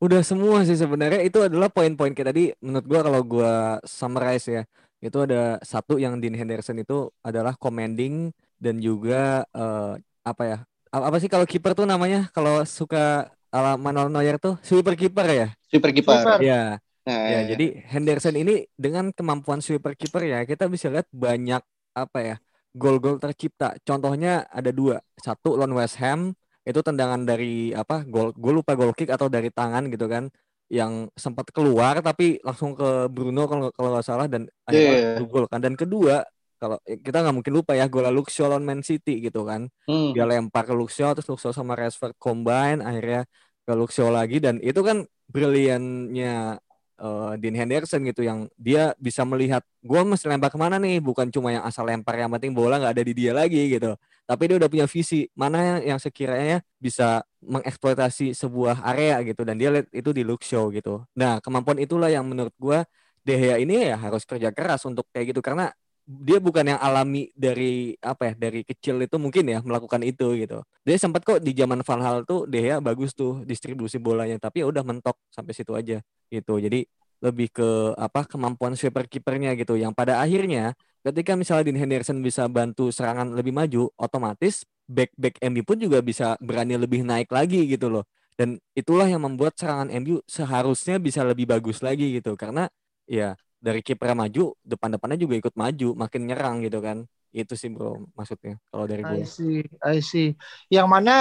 Udah 0.00 0.24
semua 0.24 0.64
sih 0.64 0.80
sebenarnya 0.80 1.20
itu 1.20 1.44
adalah 1.44 1.68
poin-poin 1.68 2.16
kayak 2.16 2.32
tadi 2.32 2.44
menurut 2.64 2.86
gua 2.88 3.00
kalau 3.04 3.20
gua 3.20 3.52
summarize 3.84 4.48
ya. 4.48 4.62
Itu 5.00 5.28
ada 5.28 5.60
satu 5.60 6.00
yang 6.00 6.16
Dean 6.20 6.32
Henderson 6.32 6.80
itu 6.80 7.12
adalah 7.20 7.52
commanding 7.60 8.32
dan 8.56 8.80
juga 8.80 9.44
uh, 9.52 10.00
apa 10.24 10.42
ya? 10.44 10.58
Apa 10.88 11.20
sih 11.20 11.28
kalau 11.28 11.44
kiper 11.44 11.76
tuh 11.76 11.84
namanya 11.84 12.32
kalau 12.32 12.64
suka 12.64 13.28
ala 13.52 13.76
Manuel 13.76 14.08
Neuer 14.08 14.40
tuh 14.40 14.56
sweeper 14.64 14.96
kiper 14.96 15.28
ya? 15.28 15.48
Sweeper 15.68 15.92
kiper. 15.92 16.40
Ya. 16.40 16.80
Nah, 17.00 17.16
ya, 17.16 17.16
ya, 17.16 17.28
ya, 17.32 17.40
jadi 17.56 17.66
Henderson 17.88 18.36
ini 18.36 18.68
dengan 18.76 19.08
kemampuan 19.12 19.64
sweeper 19.64 19.96
kiper 19.96 20.20
ya 20.20 20.44
kita 20.44 20.68
bisa 20.68 20.92
lihat 20.92 21.08
banyak 21.08 21.64
apa 21.96 22.18
ya 22.20 22.36
gol-gol 22.72 23.18
tercipta. 23.18 23.76
Contohnya 23.82 24.46
ada 24.48 24.70
dua. 24.70 25.02
Satu 25.18 25.58
lawan 25.58 25.76
West 25.76 25.98
Ham 26.00 26.32
itu 26.70 26.80
tendangan 26.86 27.22
dari 27.30 27.74
apa 27.74 27.94
gol 28.12 28.28
gue 28.42 28.52
lupa 28.58 28.72
gol 28.78 28.92
kick 28.98 29.10
atau 29.16 29.26
dari 29.26 29.48
tangan 29.58 29.90
gitu 29.92 30.06
kan 30.14 30.24
yang 30.70 31.10
sempat 31.18 31.50
keluar 31.50 31.98
tapi 31.98 32.38
langsung 32.46 32.78
ke 32.78 33.10
Bruno 33.14 33.40
kalau 33.50 33.66
kalau 33.74 33.88
nggak 33.94 34.06
salah 34.06 34.26
dan 34.30 34.46
akhirnya 34.68 34.94
Iya. 35.18 35.26
gol 35.26 35.44
kan 35.50 35.60
dan 35.64 35.74
kedua 35.74 36.22
kalau 36.60 36.76
eh, 36.86 36.98
kita 37.02 37.16
nggak 37.26 37.34
mungkin 37.36 37.54
lupa 37.58 37.72
ya 37.74 37.84
gol 37.90 38.06
Luxio 38.14 38.46
lawan 38.46 38.62
Man 38.68 38.80
City 38.86 39.18
gitu 39.26 39.42
kan 39.50 39.66
Hmm. 39.88 40.14
dia 40.14 40.24
lempar 40.30 40.62
ke 40.70 40.74
Luxio 40.78 41.10
terus 41.14 41.26
Luxio 41.30 41.50
sama 41.50 41.74
Rashford 41.74 42.14
combine 42.22 42.78
akhirnya 42.86 43.26
ke 43.66 43.72
Luxio 43.74 44.06
lagi 44.14 44.38
dan 44.44 44.62
itu 44.62 44.80
kan 44.88 45.02
briliannya 45.30 46.58
eh, 47.00 47.32
Dean 47.40 47.56
Henderson 47.56 48.00
gitu 48.06 48.22
yang 48.22 48.46
dia 48.60 48.92
bisa 49.00 49.24
melihat 49.24 49.64
gua 49.80 50.04
mesti 50.04 50.28
lempar 50.28 50.52
ke 50.52 50.58
mana 50.60 50.76
nih? 50.76 51.00
Bukan 51.00 51.32
cuma 51.34 51.50
yang 51.50 51.64
asal 51.64 51.88
lempar 51.88 52.14
yang 52.20 52.30
penting 52.32 52.52
bola 52.52 52.76
nggak 52.80 52.92
ada 52.96 53.04
di 53.04 53.12
dia 53.16 53.32
lagi 53.32 53.72
gitu. 53.72 53.96
Tapi 54.28 54.42
dia 54.46 54.56
udah 54.62 54.70
punya 54.70 54.86
visi 54.86 55.26
mana 55.34 55.82
yang 55.82 55.98
sekiranya 55.98 56.62
bisa 56.78 57.24
mengeksploitasi 57.42 58.36
sebuah 58.36 58.84
area 58.86 59.18
gitu 59.26 59.42
dan 59.42 59.58
dia 59.58 59.72
lihat 59.74 59.88
itu 59.90 60.10
di 60.14 60.22
Luxio 60.22 60.70
gitu. 60.70 61.02
Nah 61.18 61.40
kemampuan 61.42 61.80
itulah 61.82 62.12
yang 62.12 62.24
menurut 62.28 62.54
gua 62.60 62.84
De 63.20 63.36
Gea 63.36 63.56
ini 63.60 63.92
ya 63.92 63.96
harus 64.00 64.24
kerja 64.24 64.48
keras 64.52 64.84
untuk 64.88 65.04
kayak 65.12 65.36
gitu 65.36 65.40
karena 65.44 65.72
dia 66.06 66.38
bukan 66.42 66.74
yang 66.74 66.80
alami 66.82 67.30
dari 67.36 67.94
apa 68.02 68.32
ya 68.32 68.48
dari 68.48 68.60
kecil 68.66 68.98
itu 69.04 69.16
mungkin 69.20 69.46
ya 69.46 69.58
melakukan 69.62 70.02
itu 70.02 70.34
gitu. 70.38 70.64
Dia 70.82 70.96
sempat 70.98 71.22
kok 71.22 71.38
di 71.38 71.54
zaman 71.54 71.86
Van 71.86 72.02
Hal 72.02 72.26
tuh 72.26 72.50
Gea 72.50 72.82
bagus 72.82 73.14
tuh 73.14 73.46
distribusi 73.46 74.02
bolanya 74.02 74.36
tapi 74.42 74.64
ya 74.64 74.66
udah 74.68 74.82
mentok 74.82 75.16
sampai 75.30 75.52
situ 75.54 75.72
aja 75.76 76.02
gitu. 76.32 76.58
Jadi 76.58 76.82
lebih 77.20 77.52
ke 77.52 77.94
apa 78.00 78.24
kemampuan 78.24 78.72
sweeper 78.74 79.04
kipernya 79.04 79.52
gitu 79.54 79.76
yang 79.76 79.92
pada 79.92 80.24
akhirnya 80.24 80.72
ketika 81.04 81.36
misalnya 81.36 81.68
Dean 81.68 81.78
Henderson 81.78 82.24
bisa 82.24 82.48
bantu 82.48 82.88
serangan 82.88 83.36
lebih 83.36 83.52
maju 83.52 83.92
otomatis 84.00 84.64
back 84.88 85.12
back 85.14 85.36
MU 85.46 85.62
pun 85.62 85.78
juga 85.78 86.00
bisa 86.00 86.34
berani 86.40 86.74
lebih 86.80 87.04
naik 87.06 87.30
lagi 87.30 87.68
gitu 87.68 87.92
loh. 87.92 88.04
Dan 88.34 88.56
itulah 88.72 89.04
yang 89.04 89.20
membuat 89.20 89.52
serangan 89.60 89.92
MU 90.00 90.24
seharusnya 90.24 90.96
bisa 90.96 91.20
lebih 91.22 91.44
bagus 91.44 91.84
lagi 91.84 92.08
gitu 92.16 92.34
karena 92.40 92.72
ya 93.04 93.36
dari 93.60 93.84
kiper 93.84 94.16
maju 94.16 94.56
depan-depannya 94.64 95.18
juga 95.20 95.34
ikut 95.36 95.54
maju 95.54 95.88
makin 95.94 96.22
nyerang 96.24 96.64
gitu 96.64 96.80
kan 96.80 97.04
itu 97.30 97.54
sih 97.54 97.70
bro 97.70 98.10
maksudnya 98.18 98.58
kalau 98.72 98.84
dari 98.90 99.06
I 99.06 99.22
gue 99.22 99.28
see, 99.28 99.62
I 99.84 99.98
see. 100.02 100.34
Yang 100.66 100.88
mana 100.90 101.14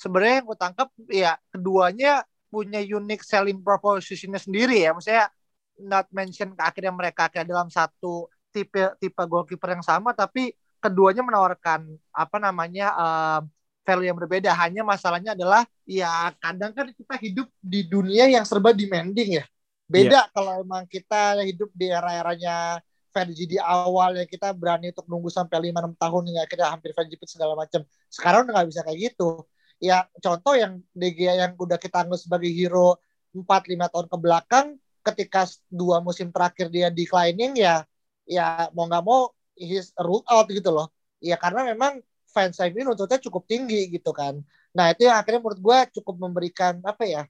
sebenarnya 0.00 0.40
yang 0.40 0.46
gue 0.48 0.58
tangkap 0.58 0.88
ya 1.12 1.32
keduanya 1.52 2.24
punya 2.48 2.80
unique 2.80 3.22
selling 3.22 3.60
propositionnya 3.60 4.40
sendiri 4.40 4.80
ya. 4.80 4.96
Maksudnya 4.96 5.28
not 5.80 6.08
mention 6.10 6.56
ke 6.56 6.62
akhirnya 6.64 6.92
mereka 6.92 7.28
akhirnya 7.28 7.52
dalam 7.52 7.68
satu 7.68 8.32
tipe 8.50 8.96
tipe 8.98 9.22
goalkeeper 9.28 9.78
yang 9.78 9.84
sama 9.84 10.10
tapi 10.16 10.50
keduanya 10.80 11.22
menawarkan 11.22 11.86
apa 12.10 12.36
namanya 12.40 12.86
eh, 12.96 13.40
value 13.84 14.08
yang 14.08 14.16
berbeda. 14.16 14.50
Hanya 14.56 14.80
masalahnya 14.80 15.36
adalah 15.36 15.68
ya 15.84 16.32
kadang 16.40 16.72
kan 16.72 16.88
kita 16.96 17.20
hidup 17.20 17.48
di 17.60 17.84
dunia 17.84 18.32
yang 18.32 18.48
serba 18.48 18.72
demanding 18.72 19.40
ya. 19.40 19.44
Beda 19.90 20.30
kalau 20.30 20.62
emang 20.62 20.86
kita 20.86 21.42
hidup 21.42 21.74
di 21.74 21.90
era-eranya 21.90 22.78
Fergie 23.10 23.50
di 23.50 23.58
awal 23.58 24.22
ya 24.22 24.24
kita 24.24 24.54
berani 24.54 24.94
untuk 24.94 25.10
nunggu 25.10 25.26
sampai 25.34 25.58
5-6 25.66 25.98
tahun 25.98 26.22
hingga 26.30 26.44
kita 26.46 26.64
hampir 26.70 26.94
Fergie 26.94 27.18
segala 27.26 27.58
macam. 27.58 27.82
Sekarang 28.06 28.46
udah 28.46 28.54
nggak 28.54 28.68
bisa 28.70 28.80
kayak 28.86 28.98
gitu. 29.10 29.42
Ya 29.82 30.06
contoh 30.22 30.54
yang 30.54 30.78
Gea 30.94 31.34
yang 31.42 31.58
udah 31.58 31.74
kita 31.74 32.06
anggap 32.06 32.22
sebagai 32.22 32.46
hero 32.54 33.02
4-5 33.34 33.90
tahun 33.90 34.06
ke 34.06 34.16
belakang 34.22 34.66
ketika 35.02 35.48
dua 35.66 35.98
musim 35.98 36.30
terakhir 36.30 36.70
dia 36.70 36.86
declining 36.92 37.56
ya 37.58 37.82
ya 38.28 38.70
mau 38.76 38.86
nggak 38.86 39.02
mau 39.02 39.34
he's 39.58 39.90
ruled 39.98 40.22
out 40.30 40.46
gitu 40.46 40.70
loh. 40.70 40.86
Ya 41.18 41.34
karena 41.34 41.66
memang 41.66 41.98
fans 42.30 42.62
MU 42.62 42.86
nuntutnya 42.86 43.18
cukup 43.18 43.42
tinggi 43.50 43.90
gitu 43.90 44.14
kan. 44.14 44.38
Nah 44.70 44.94
itu 44.94 45.10
yang 45.10 45.18
akhirnya 45.18 45.42
menurut 45.42 45.58
gue 45.58 45.78
cukup 45.98 46.14
memberikan 46.30 46.78
apa 46.86 47.02
ya 47.10 47.22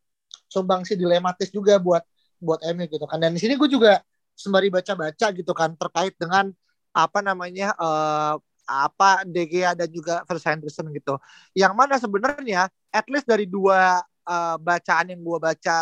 sumbangsi 0.50 0.92
dilematis 0.98 1.48
juga 1.48 1.80
buat 1.80 2.04
buat 2.40 2.60
MU 2.74 2.84
gitu 2.88 3.06
kan. 3.06 3.20
Dan 3.20 3.36
di 3.36 3.40
sini 3.40 3.54
gue 3.54 3.68
juga 3.68 4.00
sembari 4.34 4.72
baca-baca 4.72 5.26
gitu 5.36 5.52
kan 5.52 5.76
terkait 5.76 6.16
dengan 6.16 6.48
apa 6.90 7.20
namanya 7.20 7.76
eh, 7.76 8.34
apa 8.70 9.26
De 9.26 9.44
Gea 9.46 9.74
dan 9.74 9.90
juga 9.90 10.24
Vers 10.24 10.44
Henderson 10.46 10.88
gitu. 10.90 11.20
Yang 11.54 11.72
mana 11.76 11.94
sebenarnya 12.00 12.72
at 12.90 13.06
least 13.06 13.28
dari 13.28 13.44
dua 13.44 14.00
eh, 14.26 14.56
bacaan 14.58 15.12
yang 15.12 15.20
gue 15.20 15.38
baca 15.38 15.74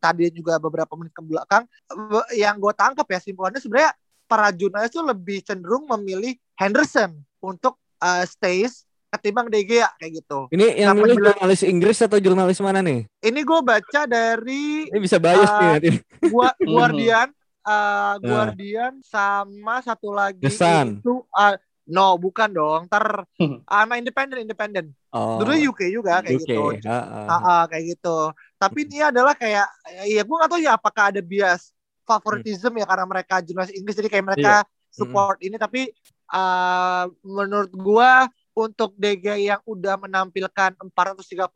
tadi 0.00 0.24
juga 0.32 0.56
beberapa 0.56 0.96
menit 0.96 1.12
ke 1.14 1.22
belakang 1.22 1.64
eh, 1.92 2.40
yang 2.40 2.56
gue 2.58 2.72
tangkap 2.74 3.06
ya 3.06 3.20
simpulannya 3.20 3.60
sebenarnya 3.60 3.92
para 4.30 4.54
jurnalis 4.54 4.94
tuh 4.94 5.02
lebih 5.02 5.42
cenderung 5.42 5.90
memilih 5.90 6.38
Henderson 6.54 7.18
untuk 7.42 7.76
eh, 8.00 8.24
stays 8.26 8.89
ketimbang 9.20 9.46
De 9.46 9.60
Gea 9.60 9.92
kayak 9.94 10.12
gitu. 10.18 10.48
ini 10.50 10.66
yang 10.74 10.96
nulis 10.96 11.14
jurnalis 11.14 11.60
Inggris 11.62 12.00
atau 12.00 12.16
jurnalis 12.16 12.56
mana 12.58 12.80
nih? 12.80 13.04
Ini 13.20 13.40
gue 13.40 13.60
baca 13.60 14.00
dari 14.02 14.88
ini 14.88 14.98
bisa 14.98 15.16
bias 15.16 15.44
nih 15.52 15.60
Ah, 15.60 15.72
nanti. 15.74 15.90
Gua 16.26 16.48
Mhm. 16.56 16.66
Guardian 16.66 17.28
uh, 17.62 18.14
Guardian 18.18 18.92
sama 19.00 19.78
satu 19.80 20.10
lagi 20.10 20.40
The 20.40 20.48
Sun. 20.48 20.98
itu 20.98 21.20
uh, 21.28 21.54
no 21.86 22.16
bukan 22.16 22.48
dong. 22.48 22.80
Ter 22.86 23.04
Mhm. 23.36 23.56
sama 23.62 23.94
independen 23.94 24.38
independen 24.40 24.84
oh. 25.10 25.36
Dulu 25.38 25.52
UK 25.70 25.90
juga 25.90 26.18
kayak 26.20 26.34
UK 26.34 26.46
gitu. 26.46 26.62
ha, 26.88 26.98
ha, 26.98 27.20
Ah, 27.26 27.40
ah, 27.42 27.62
kayak 27.66 27.84
gitu. 27.94 28.18
Tapi 28.56 28.78
ini 28.84 28.98
adalah 29.02 29.32
kayak 29.32 29.68
ya 30.04 30.20
gue 30.20 30.36
gak 30.36 30.50
tahu 30.50 30.60
ya 30.60 30.74
apakah 30.74 31.08
ada 31.08 31.20
bias 31.20 31.70
favoritism 32.02 32.74
ya 32.74 32.84
karena 32.84 33.04
mereka 33.04 33.38
jurnalis 33.38 33.70
Inggris. 33.70 33.94
Jadi 33.94 34.08
kayak 34.08 34.26
mereka 34.26 34.54
support 34.88 35.38
ini. 35.38 35.54
Tapi 35.54 35.86
uh, 36.28 37.06
menurut 37.22 37.70
gua 37.70 38.26
untuk 38.54 38.94
De 38.98 39.14
Gea 39.16 39.36
yang 39.56 39.60
udah 39.64 39.96
menampilkan 40.00 40.74
434 40.76 41.46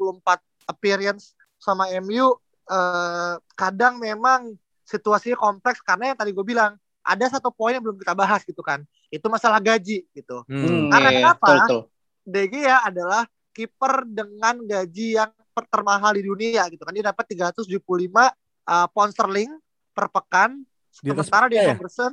appearance 0.71 1.35
sama 1.59 1.89
MU 2.01 2.37
eh, 2.71 3.35
kadang 3.57 3.99
memang 4.01 4.55
situasinya 4.85 5.37
kompleks 5.41 5.81
karena 5.81 6.13
yang 6.13 6.19
tadi 6.19 6.31
gue 6.33 6.45
bilang 6.45 6.77
ada 7.05 7.25
satu 7.29 7.53
poin 7.53 7.77
yang 7.77 7.85
belum 7.85 8.01
kita 8.01 8.17
bahas 8.17 8.41
gitu 8.45 8.61
kan 8.65 8.81
itu 9.13 9.25
masalah 9.29 9.61
gaji 9.61 10.05
gitu 10.13 10.45
Hmm. 10.49 10.89
Karena 10.89 11.09
iya, 11.13 11.19
kenapa? 11.21 11.45
betul, 11.45 11.59
betul. 11.61 11.83
De 12.25 12.43
Gea 12.49 12.77
adalah 12.85 13.23
kiper 13.55 13.95
dengan 14.09 14.55
gaji 14.65 15.21
yang 15.21 15.31
termahal 15.71 16.19
di 16.19 16.23
dunia 16.27 16.67
gitu 16.67 16.83
kan 16.83 16.91
dia 16.91 17.07
dapat 17.15 17.25
375 17.31 17.79
uh, 17.79 18.87
pound 18.91 19.13
sterling 19.15 19.53
per 19.95 20.11
pekan 20.11 20.67
Di 20.99 21.15
atas 21.15 21.31
sementara 21.31 21.47
di 21.47 21.57
Pogba 21.59 21.63
ya? 21.63 21.75
Henderson 21.79 22.13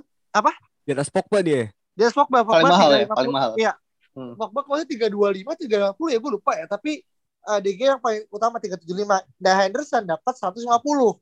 di 0.85 0.91
atas 0.93 1.09
Pogba 1.09 1.39
dia 1.41 1.63
dia 1.97 2.07
Pogba 2.13 2.39
Pogba 2.45 2.61
Paling 2.61 2.71
mahal 2.71 2.89
ya, 2.91 3.07
350. 3.09 3.17
paling 3.17 3.33
mahal. 3.33 3.51
Iya. 3.57 3.71
Hmm. 4.11 4.35
Pogba 4.35 4.61
kalau 4.61 4.83
325 4.83 5.55
350 5.95 6.11
ya 6.11 6.19
gue 6.19 6.31
lupa 6.31 6.51
ya, 6.53 6.65
tapi 6.65 6.99
uh, 7.43 7.57
DG 7.57 7.79
yang 7.87 7.99
paling 7.99 8.27
utama 8.27 8.59
375 8.59 9.07
dan 9.37 9.53
Henderson 9.57 10.03
dapat 10.03 10.33
150 10.35 10.67
uh, 10.67 11.15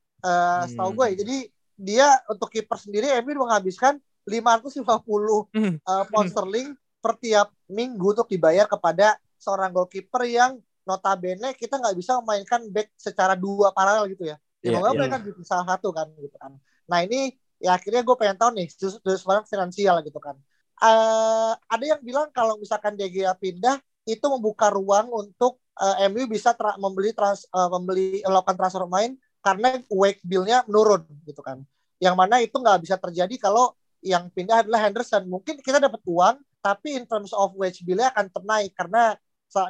setahu 0.66 0.90
Hmm. 0.90 0.98
gue. 0.98 1.06
ya. 1.06 1.16
Jadi 1.22 1.38
dia 1.76 2.08
untuk 2.26 2.50
kiper 2.50 2.76
sendiri 2.76 3.14
MU 3.20 3.40
menghabiskan 3.40 4.02
550 4.26 5.50
Hmm. 5.54 5.78
uh, 5.80 6.04
pound 6.06 6.30
sterling 6.30 6.70
per 6.98 7.16
tiap 7.16 7.50
minggu 7.66 8.04
untuk 8.12 8.28
dibayar 8.28 8.66
kepada 8.66 9.16
seorang 9.36 9.72
goalkeeper 9.72 10.26
yang 10.26 10.60
notabene 10.84 11.54
kita 11.54 11.78
nggak 11.78 11.96
bisa 11.96 12.20
memainkan 12.20 12.66
back 12.68 12.92
secara 12.96 13.34
dua 13.34 13.72
paralel 13.72 14.10
gitu 14.10 14.26
ya. 14.26 14.36
Ya 14.60 14.70
Iya, 14.70 14.76
moga 14.76 14.92
iya. 14.92 14.98
mereka 14.98 15.18
bikin 15.24 15.46
salah 15.46 15.64
satu 15.66 15.94
kan 15.94 16.12
gitu 16.18 16.36
kan. 16.36 16.58
Nah 16.86 17.00
ini 17.00 17.32
ya 17.56 17.76
akhirnya 17.76 18.04
gue 18.04 18.16
pengen 18.16 18.36
tahu 18.36 18.52
nih 18.56 18.68
dari 19.00 19.16
sekarang 19.16 19.46
finansial 19.46 19.96
gitu 20.02 20.20
kan. 20.20 20.36
Eh 20.80 21.52
ada 21.74 21.84
yang 21.86 22.02
bilang 22.04 22.28
kalau 22.32 22.56
misalkan 22.56 22.96
De 22.96 23.06
Gea 23.12 23.36
pindah 23.36 23.80
itu 24.08 24.26
membuka 24.32 24.72
ruang 24.72 25.12
untuk 25.12 25.60
eh, 25.76 26.08
MU 26.08 26.26
bisa 26.32 26.56
tra- 26.56 26.80
membeli 26.80 27.12
trans 27.12 27.44
eh, 27.52 27.70
membeli 27.70 28.24
melakukan 28.24 28.56
transfer 28.60 28.86
main 28.88 29.12
karena 29.44 29.80
wage 29.92 30.20
bill-nya 30.24 30.64
menurun 30.68 31.04
gitu 31.28 31.42
kan. 31.44 31.60
Yang 32.00 32.16
mana 32.16 32.36
itu 32.40 32.56
nggak 32.56 32.80
bisa 32.84 32.96
terjadi 32.96 33.36
kalau 33.40 33.76
yang 34.00 34.32
pindah 34.32 34.64
adalah 34.64 34.80
Henderson. 34.88 35.28
Mungkin 35.28 35.60
kita 35.60 35.84
dapat 35.84 36.00
uang, 36.08 36.40
tapi 36.64 36.96
in 36.96 37.04
terms 37.04 37.36
of 37.36 37.52
wage 37.60 37.84
bill-nya 37.84 38.12
akan 38.16 38.32
ternaik 38.32 38.72
karena 38.76 39.16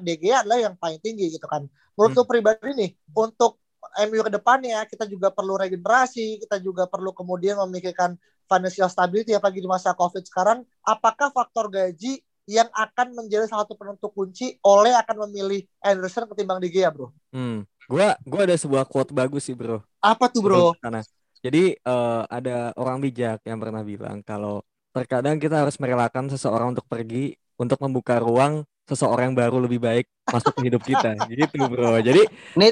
Gea 0.05 0.43
adalah 0.43 0.59
yang 0.59 0.75
paling 0.75 0.99
tinggi 1.01 1.31
gitu 1.33 1.47
kan. 1.47 1.63
Menurut 1.95 2.13
Hmm. 2.15 2.29
pribadi 2.29 2.71
nih, 2.75 2.89
untuk 3.15 3.59
MU 3.95 4.21
ke 4.21 4.31
depannya 4.31 4.83
kita 4.85 5.07
juga 5.07 5.31
perlu 5.31 5.55
regenerasi, 5.55 6.43
kita 6.43 6.59
juga 6.59 6.83
perlu 6.85 7.15
kemudian 7.15 7.55
memikirkan 7.67 8.15
financial 8.49 8.89
stability 8.89 9.37
apalagi 9.37 9.61
di 9.61 9.69
masa 9.69 9.93
Covid 9.93 10.25
sekarang. 10.25 10.65
Apakah 10.81 11.29
faktor 11.29 11.69
gaji 11.69 12.19
yang 12.49 12.65
akan 12.73 13.13
menjadi 13.13 13.45
salah 13.45 13.69
satu 13.69 13.77
penentu 13.77 14.09
kunci 14.09 14.57
oleh 14.65 14.97
akan 14.97 15.29
memilih 15.29 15.69
Anderson 15.85 16.25
ketimbang 16.33 16.57
De 16.57 16.73
Gea, 16.73 16.89
Bro? 16.89 17.13
Hmm. 17.29 17.69
Gua 17.85 18.17
gua 18.25 18.49
ada 18.49 18.57
sebuah 18.57 18.89
quote 18.89 19.13
bagus 19.13 19.45
sih, 19.45 19.53
Bro. 19.53 19.85
Apa 20.01 20.33
tuh, 20.33 20.41
Bro? 20.41 20.73
Karena 20.81 21.05
jadi 21.39 21.77
eh, 21.77 22.21
ada 22.25 22.73
orang 22.73 22.97
bijak 22.99 23.45
yang 23.45 23.61
pernah 23.61 23.85
bilang 23.85 24.25
kalau 24.25 24.65
terkadang 24.89 25.37
kita 25.37 25.61
harus 25.61 25.77
merelakan 25.77 26.27
seseorang 26.33 26.73
untuk 26.73 26.89
pergi 26.89 27.37
untuk 27.61 27.77
membuka 27.85 28.17
ruang 28.17 28.65
seseorang 28.89 29.29
yang 29.31 29.37
baru 29.37 29.61
lebih 29.61 29.77
baik 29.77 30.09
masuk 30.25 30.57
ke 30.57 30.61
hidup 30.65 30.81
kita. 30.81 31.13
Gitu, 31.29 31.61
Bro. 31.69 32.01
Jadi 32.01 32.25
Ini 32.57 32.67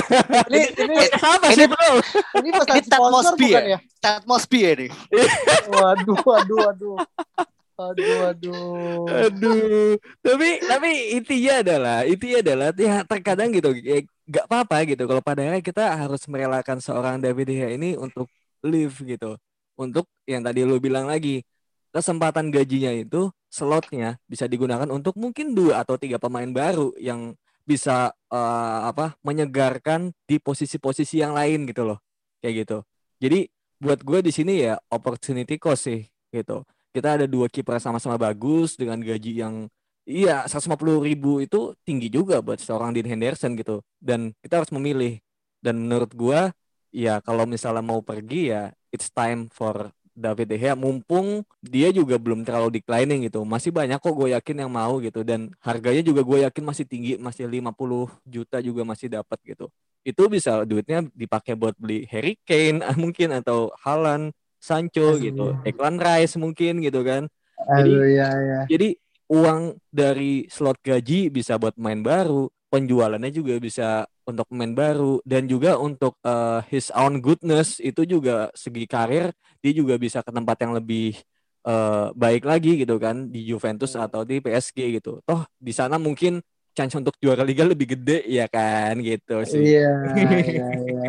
Ini 0.50 0.60
ini 0.78 0.96
apa 1.18 1.46
Ini- 1.50 1.56
sih, 1.58 1.66
Bro? 1.66 1.90
ini 2.38 2.48
pesan 2.54 2.74
Ini 2.78 2.86
sponsor 2.86 3.34
bukan 3.34 3.62
ya? 3.66 3.74
ya? 3.74 3.78
Ted 3.98 4.22
Mosby 4.24 4.58
ya 4.62 4.72
nih. 4.78 4.90
Waduh, 5.74 6.18
waduh, 6.22 6.58
waduh. 6.70 6.96
Aduh, 7.76 8.32
aduh. 8.32 9.04
Aduh. 9.04 10.00
Tapi 10.24 10.48
tapi 10.64 10.90
intinya 11.12 11.54
adalah 11.60 11.98
intinya 12.08 12.38
adalah 12.40 12.68
ya 12.72 13.04
terkadang 13.04 13.52
gitu 13.52 13.68
ya, 13.76 14.00
gak 14.24 14.48
apa-apa 14.48 14.76
gitu 14.88 15.04
kalau 15.04 15.20
pada 15.20 15.44
akhirnya 15.44 15.60
kita 15.60 15.84
harus 15.92 16.24
merelakan 16.24 16.80
seorang 16.80 17.20
David 17.20 17.52
Gea 17.52 17.68
ini 17.76 17.92
untuk 17.92 18.32
live 18.64 18.96
gitu. 19.04 19.36
Untuk 19.76 20.08
yang 20.24 20.40
tadi 20.40 20.64
lu 20.64 20.80
bilang 20.80 21.04
lagi 21.04 21.44
kesempatan 21.96 22.52
gajinya 22.52 22.92
itu 22.92 23.32
slotnya 23.48 24.20
bisa 24.28 24.44
digunakan 24.44 24.84
untuk 24.92 25.16
mungkin 25.16 25.56
dua 25.56 25.80
atau 25.80 25.96
tiga 25.96 26.20
pemain 26.20 26.44
baru 26.52 26.92
yang 27.00 27.32
bisa 27.64 28.12
uh, 28.28 28.80
apa 28.84 29.16
menyegarkan 29.24 30.12
di 30.28 30.36
posisi-posisi 30.36 31.24
yang 31.24 31.32
lain 31.32 31.64
gitu 31.64 31.88
loh 31.88 31.98
kayak 32.44 32.68
gitu. 32.68 32.78
Jadi 33.16 33.48
buat 33.80 34.04
gue 34.04 34.20
di 34.28 34.32
sini 34.32 34.68
ya 34.68 34.76
opportunity 34.92 35.56
cost 35.56 35.88
sih 35.88 36.04
gitu. 36.28 36.68
Kita 36.92 37.16
ada 37.16 37.24
dua 37.24 37.48
kiper 37.48 37.80
sama-sama 37.80 38.20
bagus 38.20 38.76
dengan 38.76 39.00
gaji 39.00 39.40
yang 39.40 39.54
iya 40.04 40.44
150 40.44 41.00
ribu 41.00 41.40
itu 41.40 41.72
tinggi 41.82 42.12
juga 42.12 42.44
buat 42.44 42.60
seorang 42.60 42.92
Dean 42.92 43.08
Henderson 43.08 43.56
gitu. 43.56 43.80
Dan 43.96 44.36
kita 44.44 44.60
harus 44.60 44.70
memilih. 44.70 45.16
Dan 45.64 45.88
menurut 45.88 46.12
gue 46.12 46.52
ya 46.92 47.24
kalau 47.24 47.48
misalnya 47.48 47.82
mau 47.82 48.04
pergi 48.04 48.52
ya 48.52 48.70
it's 48.94 49.08
time 49.10 49.48
for 49.50 49.90
David 50.16 50.48
De 50.48 50.56
Gea 50.56 50.72
mumpung 50.72 51.44
dia 51.60 51.92
juga 51.92 52.16
belum 52.16 52.40
terlalu 52.42 52.80
declining 52.80 53.28
gitu. 53.28 53.44
Masih 53.44 53.68
banyak 53.68 54.00
kok 54.00 54.16
gue 54.16 54.32
yakin 54.32 54.64
yang 54.64 54.72
mau 54.72 54.96
gitu 55.04 55.20
dan 55.20 55.52
harganya 55.60 56.00
juga 56.00 56.24
gue 56.24 56.38
yakin 56.48 56.64
masih 56.64 56.88
tinggi, 56.88 57.12
masih 57.20 57.44
50 57.44 58.08
juta 58.24 58.56
juga 58.64 58.82
masih 58.88 59.12
dapat 59.12 59.36
gitu. 59.44 59.68
Itu 60.00 60.32
bisa 60.32 60.64
duitnya 60.64 61.04
dipakai 61.12 61.52
buat 61.52 61.76
beli 61.76 62.08
Harry 62.08 62.40
Kane 62.48 62.80
mungkin 63.02 63.36
atau 63.36 63.68
Haaland, 63.84 64.32
Sancho 64.56 65.14
Aduh. 65.14 65.20
gitu, 65.20 65.46
Declan 65.60 66.00
Rice 66.00 66.40
mungkin 66.40 66.80
gitu 66.80 67.04
kan. 67.04 67.28
Jadi 67.60 67.92
Aduh, 67.92 68.08
ya, 68.08 68.28
ya. 68.32 68.60
jadi 68.72 68.88
uang 69.28 69.76
dari 69.92 70.48
slot 70.48 70.80
gaji 70.80 71.28
bisa 71.28 71.60
buat 71.60 71.76
main 71.76 72.00
baru, 72.00 72.48
penjualannya 72.72 73.30
juga 73.30 73.58
bisa 73.60 74.08
untuk 74.26 74.46
pemain 74.50 74.74
baru 74.74 75.22
dan 75.22 75.46
juga 75.46 75.78
untuk 75.78 76.18
uh, 76.26 76.60
his 76.66 76.90
own 76.92 77.22
goodness 77.22 77.78
itu 77.78 78.02
juga 78.02 78.50
segi 78.52 78.84
karir 78.90 79.30
dia 79.62 79.72
juga 79.72 79.94
bisa 79.96 80.20
ke 80.20 80.30
tempat 80.34 80.56
yang 80.66 80.74
lebih 80.74 81.14
uh, 81.66 82.10
baik 82.12 82.42
lagi 82.42 82.82
gitu 82.82 82.98
kan 82.98 83.30
di 83.30 83.46
Juventus 83.46 83.94
hmm. 83.94 84.04
atau 84.06 84.26
di 84.26 84.42
PSG 84.42 84.98
gitu. 84.98 85.22
Toh 85.22 85.46
di 85.58 85.70
sana 85.70 85.96
mungkin 85.96 86.42
chance 86.76 86.92
untuk 86.92 87.16
juara 87.16 87.40
liga 87.40 87.64
lebih 87.64 87.96
gede 87.96 88.26
ya 88.28 88.50
kan 88.50 89.00
gitu 89.00 89.40
sih. 89.48 89.78
Iya, 89.78 89.90
iya, 90.12 90.38
iya. 90.44 91.08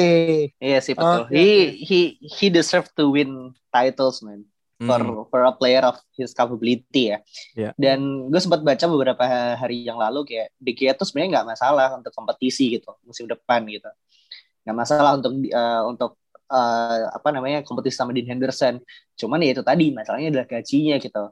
iya 0.72 0.78
sih 0.82 0.96
betul. 0.98 1.30
Okay. 1.30 1.36
He 1.36 1.48
he 1.84 2.00
he 2.18 2.46
deserve 2.50 2.90
to 2.98 3.14
win 3.14 3.54
titles 3.70 4.24
man 4.26 4.42
for 4.84 5.00
hmm. 5.00 5.24
for 5.32 5.40
a 5.48 5.52
player 5.56 5.82
of 5.84 5.96
his 6.14 6.30
capability 6.36 7.12
ya. 7.12 7.18
Yeah. 7.56 7.72
Dan 7.74 8.28
gue 8.28 8.40
sempat 8.40 8.60
baca 8.62 8.84
beberapa 8.86 9.24
hari 9.56 9.84
yang 9.84 9.98
lalu 9.98 10.28
kayak 10.28 10.52
De 10.60 10.72
Gea 10.76 10.92
tuh 10.94 11.08
sebenarnya 11.08 11.40
nggak 11.40 11.48
masalah 11.56 11.88
untuk 11.96 12.12
kompetisi 12.12 12.76
gitu 12.78 12.94
musim 13.02 13.24
depan 13.26 13.64
gitu. 13.66 13.88
Nggak 14.64 14.76
masalah 14.76 15.10
untuk 15.18 15.32
uh, 15.50 15.82
untuk 15.88 16.12
uh, 16.48 17.10
apa 17.10 17.28
namanya 17.32 17.64
kompetisi 17.64 17.96
sama 17.96 18.12
Dean 18.12 18.28
Henderson. 18.28 18.80
Cuman 19.16 19.42
ya 19.42 19.56
itu 19.56 19.62
tadi 19.64 19.90
masalahnya 19.90 20.28
adalah 20.38 20.48
gajinya 20.48 20.96
gitu. 21.00 21.24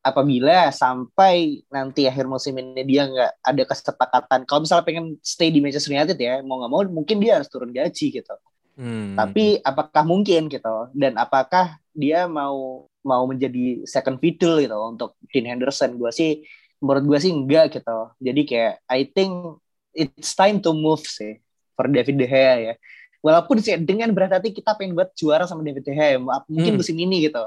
Apabila 0.00 0.72
sampai 0.72 1.60
nanti 1.68 2.08
akhir 2.08 2.24
musim 2.24 2.56
ini 2.56 2.88
dia 2.88 3.04
nggak 3.04 3.32
ada 3.44 3.62
kesepakatan, 3.68 4.48
kalau 4.48 4.64
misalnya 4.64 4.84
pengen 4.88 5.20
stay 5.20 5.52
di 5.52 5.60
Manchester 5.60 5.92
United 5.92 6.16
ya 6.16 6.40
mau 6.40 6.56
nggak 6.64 6.72
mau 6.72 6.80
mungkin 6.88 7.20
dia 7.20 7.36
harus 7.36 7.52
turun 7.52 7.68
gaji 7.68 8.08
gitu. 8.08 8.34
Hmm. 8.80 9.12
Tapi 9.12 9.60
apakah 9.60 10.08
mungkin 10.08 10.48
gitu? 10.48 10.88
Dan 10.96 11.20
apakah 11.20 11.76
dia 11.92 12.24
mau 12.24 12.88
mau 13.04 13.28
menjadi 13.28 13.84
second 13.84 14.16
fiddle 14.16 14.64
gitu 14.64 14.76
untuk 14.88 15.20
Dean 15.28 15.44
Henderson? 15.44 16.00
Gue 16.00 16.08
sih 16.08 16.40
menurut 16.80 17.04
gue 17.04 17.18
sih 17.20 17.28
enggak 17.28 17.76
gitu. 17.76 17.98
Jadi 18.16 18.40
kayak 18.48 18.74
I 18.88 19.04
think 19.04 19.60
it's 19.92 20.32
time 20.32 20.64
to 20.64 20.72
move 20.72 21.04
sih 21.04 21.36
for 21.76 21.92
David 21.92 22.16
De 22.16 22.24
Gea 22.24 22.72
ya. 22.72 22.74
Walaupun 23.20 23.60
sih 23.60 23.76
dengan 23.76 24.08
berat 24.16 24.40
hati 24.40 24.56
kita 24.56 24.72
pengen 24.80 24.96
buat 24.96 25.12
juara 25.12 25.44
sama 25.44 25.60
David 25.60 25.84
De 25.84 25.92
Gea 25.92 26.16
mungkin 26.16 26.72
hmm. 26.72 26.80
musim 26.80 26.96
ini 26.96 27.28
gitu. 27.28 27.44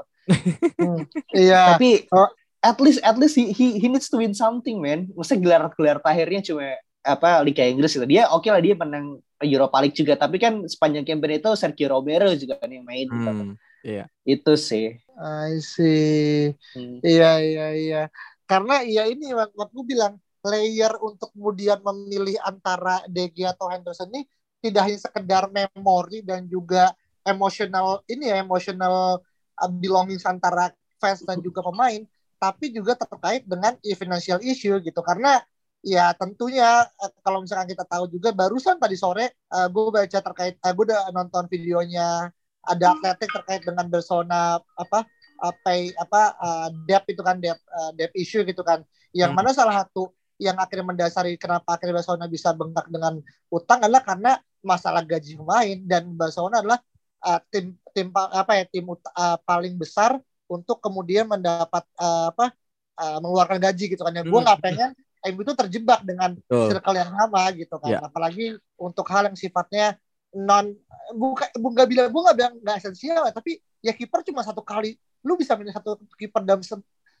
hmm. 0.78 1.02
Iya. 1.34 1.74
Tapi 1.74 2.06
oh. 2.14 2.30
at 2.62 2.78
least 2.78 3.02
at 3.02 3.18
least 3.18 3.34
he, 3.34 3.50
he, 3.50 3.82
he 3.82 3.90
needs 3.90 4.06
to 4.06 4.22
win 4.22 4.38
something 4.38 4.78
man. 4.78 5.10
Maksudnya 5.18 5.42
gelar-gelar 5.42 5.98
terakhirnya 5.98 6.46
cuma 6.46 6.78
apa 7.04 7.44
Liga 7.44 7.62
Inggris 7.62 7.92
gitu. 7.92 8.08
Dia 8.08 8.32
oke 8.32 8.48
okay 8.48 8.50
lah 8.50 8.62
dia 8.64 8.74
menang 8.74 9.20
Europa 9.44 9.76
League 9.84 9.96
juga 9.96 10.16
tapi 10.16 10.40
kan 10.40 10.64
sepanjang 10.64 11.04
campaign 11.04 11.38
itu 11.38 11.50
Sergio 11.54 11.92
Romero 11.92 12.32
juga 12.34 12.56
kan 12.56 12.72
yang 12.72 12.86
main 12.86 13.06
gitu. 13.06 13.30
hmm, 13.30 13.54
iya 13.84 14.04
itu 14.24 14.52
sih 14.56 14.96
I 15.18 15.60
see 15.60 16.56
hmm. 16.74 17.04
iya 17.04 17.38
iya 17.44 17.66
iya 17.76 18.02
karena 18.48 18.80
iya 18.82 19.04
ini 19.08 19.36
waktu 19.36 19.80
bilang 19.84 20.16
layer 20.44 20.92
untuk 21.00 21.32
kemudian 21.32 21.80
memilih 21.80 22.36
antara 22.44 23.00
DG 23.08 23.48
atau 23.48 23.68
Henderson 23.72 24.12
ini 24.12 24.28
tidak 24.60 24.88
hanya 24.88 25.00
sekedar 25.00 25.44
memori 25.48 26.20
dan 26.24 26.44
juga 26.48 26.92
emosional 27.24 28.04
ini 28.08 28.28
ya 28.28 28.44
emosional 28.44 29.20
uh, 29.60 29.70
belongings 29.80 30.24
antara 30.28 30.72
fans 31.00 31.24
dan 31.24 31.40
juga 31.40 31.64
pemain 31.64 32.04
tapi 32.36 32.68
juga 32.68 32.92
terkait 32.92 33.48
dengan 33.48 33.72
financial 33.80 34.36
issue 34.44 34.76
gitu 34.84 35.00
karena 35.00 35.40
ya 35.84 36.16
tentunya 36.16 36.88
eh, 36.88 37.12
kalau 37.20 37.44
misalkan 37.44 37.68
kita 37.68 37.84
tahu 37.84 38.08
juga 38.08 38.32
barusan 38.32 38.80
tadi 38.80 38.96
sore 38.96 39.36
uh, 39.52 39.64
eh, 39.64 39.68
gue 39.68 39.84
baca 39.92 40.18
terkait 40.24 40.56
uh, 40.64 40.66
eh, 40.66 40.72
gue 40.72 40.84
udah 40.88 41.12
nonton 41.12 41.44
videonya 41.52 42.32
ada 42.64 42.96
atletik 42.96 43.28
terkait 43.28 43.60
dengan 43.60 43.84
persona 43.92 44.56
apa 44.56 45.04
apa 45.44 45.70
apa 46.00 46.22
uh, 46.40 46.68
dep 46.88 47.04
itu 47.12 47.20
kan 47.20 47.36
dep 47.36 47.60
uh, 47.68 47.92
dep 47.92 48.08
issue 48.16 48.40
gitu 48.48 48.64
kan 48.64 48.80
yang 49.12 49.36
hmm. 49.36 49.44
mana 49.44 49.52
salah 49.52 49.84
satu 49.84 50.16
yang 50.40 50.56
akhirnya 50.56 50.88
mendasari 50.88 51.36
kenapa 51.36 51.76
akhirnya 51.76 52.00
Barcelona 52.00 52.26
bisa 52.32 52.56
bengkak 52.56 52.88
dengan 52.88 53.20
utang 53.52 53.84
adalah 53.84 54.02
karena 54.02 54.32
masalah 54.64 55.04
gaji 55.04 55.36
pemain 55.36 55.78
dan 55.84 56.16
Barcelona 56.16 56.64
adalah 56.64 56.80
uh, 57.28 57.40
tim 57.52 57.76
tim 57.92 58.08
apa 58.16 58.52
ya 58.56 58.64
tim 58.72 58.88
uh, 58.88 59.36
paling 59.44 59.76
besar 59.76 60.16
untuk 60.48 60.80
kemudian 60.80 61.28
mendapat 61.28 61.84
uh, 62.00 62.32
apa 62.32 62.56
uh, 62.96 63.18
mengeluarkan 63.20 63.60
gaji 63.60 63.92
gitu 63.92 64.00
kan 64.00 64.16
ya 64.16 64.24
gue 64.24 64.40
nggak 64.40 64.58
hmm. 64.58 64.66
pengen 64.66 64.90
MU 65.32 65.40
itu 65.40 65.54
terjebak 65.56 66.04
dengan 66.04 66.36
Betul. 66.36 66.68
circle 66.76 66.96
yang 67.00 67.10
sama 67.16 67.42
gitu 67.56 67.76
kan. 67.80 67.90
Yeah. 67.96 68.02
Apalagi 68.04 68.60
untuk 68.76 69.06
hal 69.08 69.32
yang 69.32 69.38
sifatnya 69.38 69.96
non 70.34 70.74
bukan 71.14 71.46
nggak 71.54 71.88
bilang 71.88 72.08
gue 72.10 72.22
nggak 72.26 72.36
bilang 72.36 72.54
nggak 72.58 72.76
esensial 72.82 73.22
tapi 73.30 73.62
ya 73.80 73.96
kiper 73.96 74.20
cuma 74.26 74.44
satu 74.44 74.60
kali. 74.60 75.00
Lu 75.24 75.40
bisa 75.40 75.56
main 75.56 75.72
satu 75.72 75.96
kiper 76.20 76.44
dalam 76.44 76.60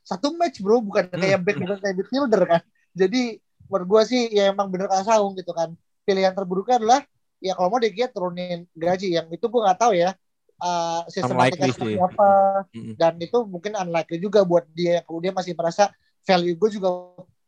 satu 0.04 0.36
match 0.36 0.60
bro. 0.60 0.84
Bukan 0.84 1.08
hmm. 1.08 1.16
kayak 1.16 1.40
back 1.40 1.56
bukan 1.56 1.78
kayak 1.80 1.96
midfielder 1.96 2.42
kan. 2.44 2.60
Jadi 2.92 3.40
menurut 3.64 3.86
gue 3.88 4.02
sih 4.04 4.22
ya 4.36 4.52
emang 4.52 4.68
bener 4.68 4.92
saung 5.00 5.32
gitu 5.40 5.56
kan. 5.56 5.72
Pilihan 6.04 6.36
terburuknya 6.36 6.76
adalah 6.76 7.00
ya 7.40 7.56
kalau 7.56 7.72
mau 7.72 7.80
dia 7.80 8.06
turunin 8.12 8.68
gaji. 8.76 9.16
Yang 9.16 9.40
itu 9.40 9.46
gue 9.48 9.60
nggak 9.64 9.80
tahu 9.80 9.96
ya. 9.96 10.12
Uh, 10.54 11.02
sistematika 11.10 11.66
seperti 11.66 11.98
apa. 11.98 12.62
Mm 12.70 12.94
dan 13.00 13.12
itu 13.16 13.38
mungkin 13.48 13.72
unlikely 13.80 14.20
juga 14.20 14.44
buat 14.44 14.68
dia. 14.76 15.00
Yang 15.00 15.04
kemudian 15.08 15.32
masih 15.32 15.56
merasa 15.56 15.88
value 16.24 16.56
gue 16.56 16.70
juga 16.76 16.88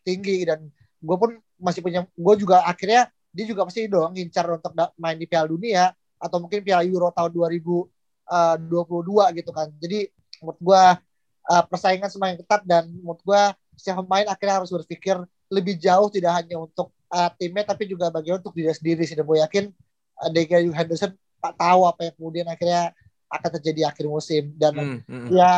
tinggi 0.07 0.47
dan 0.47 0.71
gue 1.03 1.17
pun 1.19 1.35
masih 1.59 1.83
punya 1.83 2.07
gue 2.07 2.35
juga 2.39 2.63
akhirnya 2.63 3.11
dia 3.35 3.45
juga 3.45 3.67
pasti 3.69 3.85
dong 3.91 4.15
ngincar 4.15 4.47
untuk 4.49 4.73
main 4.97 5.19
di 5.19 5.27
Piala 5.29 5.51
Dunia 5.51 5.93
atau 6.17 6.41
mungkin 6.41 6.65
Piala 6.65 6.87
Euro 6.87 7.13
tahun 7.13 7.35
2022 7.37 7.77
eh, 8.33 9.29
gitu 9.37 9.51
kan. 9.53 9.69
Jadi 9.77 10.09
menurut 10.41 10.61
gue 10.61 10.83
uh, 11.53 11.65
persaingan 11.69 12.09
semakin 12.09 12.41
ketat 12.41 12.65
dan 12.65 12.89
menurut 12.89 13.21
gue 13.21 13.43
setiap 13.77 14.01
pemain 14.01 14.25
akhirnya 14.25 14.65
harus 14.65 14.73
berpikir 14.73 15.21
lebih 15.53 15.77
jauh 15.77 16.09
tidak 16.09 16.33
hanya 16.41 16.57
untuk 16.57 16.97
uh, 17.13 17.29
timnya 17.37 17.69
tapi 17.69 17.85
juga 17.85 18.09
bagian 18.09 18.41
untuk 18.41 18.57
diri 18.57 18.73
sendiri 18.73 19.05
sih. 19.05 19.13
Dan 19.13 19.29
gue 19.29 19.39
yakin 19.45 19.65
uh, 20.25 20.73
Henderson 20.73 21.13
tak 21.37 21.55
tahu 21.61 21.85
apa 21.85 22.09
yang 22.09 22.15
kemudian 22.17 22.47
akhirnya 22.49 22.97
akan 23.27 23.51
terjadi 23.59 23.91
akhir 23.91 24.07
musim 24.07 24.55
dan 24.55 24.75
hmm, 24.75 24.99
hmm. 25.03 25.29
ya 25.35 25.53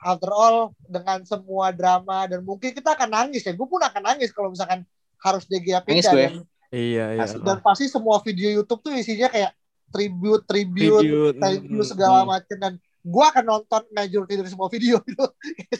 after 0.00 0.32
all 0.32 0.56
dengan 0.88 1.20
semua 1.28 1.76
drama 1.76 2.24
dan 2.24 2.40
mungkin 2.40 2.72
kita 2.72 2.96
akan 2.96 3.08
nangis 3.12 3.44
ya 3.44 3.52
gue 3.52 3.68
pun 3.68 3.80
akan 3.80 4.00
nangis 4.00 4.32
kalau 4.32 4.48
misalkan 4.48 4.88
harus 5.20 5.44
DG 5.44 5.76
pindah 5.84 6.12
dan, 6.16 6.32
iya 6.72 7.20
iya 7.20 7.24
dan 7.36 7.60
pasti 7.60 7.84
semua 7.84 8.16
video 8.24 8.48
YouTube 8.48 8.80
tuh 8.80 8.96
isinya 8.96 9.28
kayak 9.28 9.52
tribute 9.92 10.48
tribute 10.48 11.04
tribute, 11.04 11.36
thank 11.36 11.68
you 11.68 11.84
hmm, 11.84 11.88
segala 11.88 12.24
hmm. 12.24 12.28
macam 12.32 12.56
dan 12.56 12.74
gue 13.00 13.24
akan 13.24 13.44
nonton 13.44 13.82
majority 13.92 14.34
dari 14.40 14.48
semua 14.48 14.68
video 14.72 14.96
itu 15.10 15.24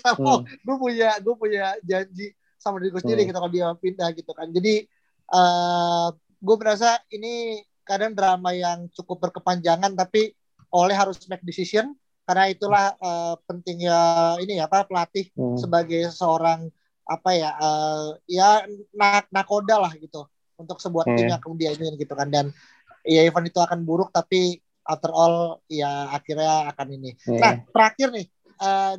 sama 0.00 0.44
hmm. 0.44 0.44
gue 0.60 0.76
punya 0.76 1.10
gue 1.16 1.34
punya 1.36 1.64
janji 1.80 2.36
sama 2.60 2.76
diri 2.76 2.92
gue 2.92 3.00
sendiri 3.00 3.20
hmm. 3.24 3.28
gitu 3.32 3.38
kalau 3.40 3.52
dia 3.52 3.68
pindah 3.80 4.08
gitu 4.12 4.32
kan 4.36 4.52
jadi 4.52 4.84
uh, 5.32 5.40
eh, 5.40 6.08
gue 6.40 6.56
merasa 6.60 7.00
ini 7.08 7.64
kadang 7.88 8.12
drama 8.12 8.52
yang 8.52 8.88
cukup 8.92 9.28
berkepanjangan 9.28 9.96
tapi 9.96 10.36
oleh 10.70 10.94
harus 10.94 11.18
make 11.26 11.42
decision 11.42 11.94
karena 12.24 12.46
itulah 12.46 12.94
uh, 13.02 13.35
pentingnya 13.46 13.98
ini 14.38 14.62
ya 14.62 14.70
apa 14.70 14.87
pelatih 14.87 15.30
hmm. 15.35 15.59
sebagai 15.59 16.14
seorang 16.14 16.70
apa 17.06 17.30
ya 17.35 17.50
uh, 17.59 18.14
ya 18.30 18.64
nak 18.94 19.26
nakoda 19.35 19.83
lah 19.83 19.90
gitu 19.98 20.24
untuk 20.54 20.78
sebuah 20.78 21.11
hmm. 21.11 21.16
tim 21.18 21.26
yang 21.26 21.42
kemudian 21.42 21.74
ini 21.74 21.98
gitu 21.98 22.14
kan 22.14 22.30
dan 22.30 22.54
ya 23.02 23.26
event 23.26 23.50
itu 23.50 23.59
akan 23.59 23.83
buruk 23.83 24.14
tapi 24.14 24.62
after 24.87 25.11
all 25.11 25.59
ya 25.66 26.11
akhirnya 26.14 26.70
akan 26.70 26.87
ini. 26.94 27.11
Hmm. 27.26 27.40
Nah 27.40 27.52
terakhir 27.66 28.09
nih 28.14 28.26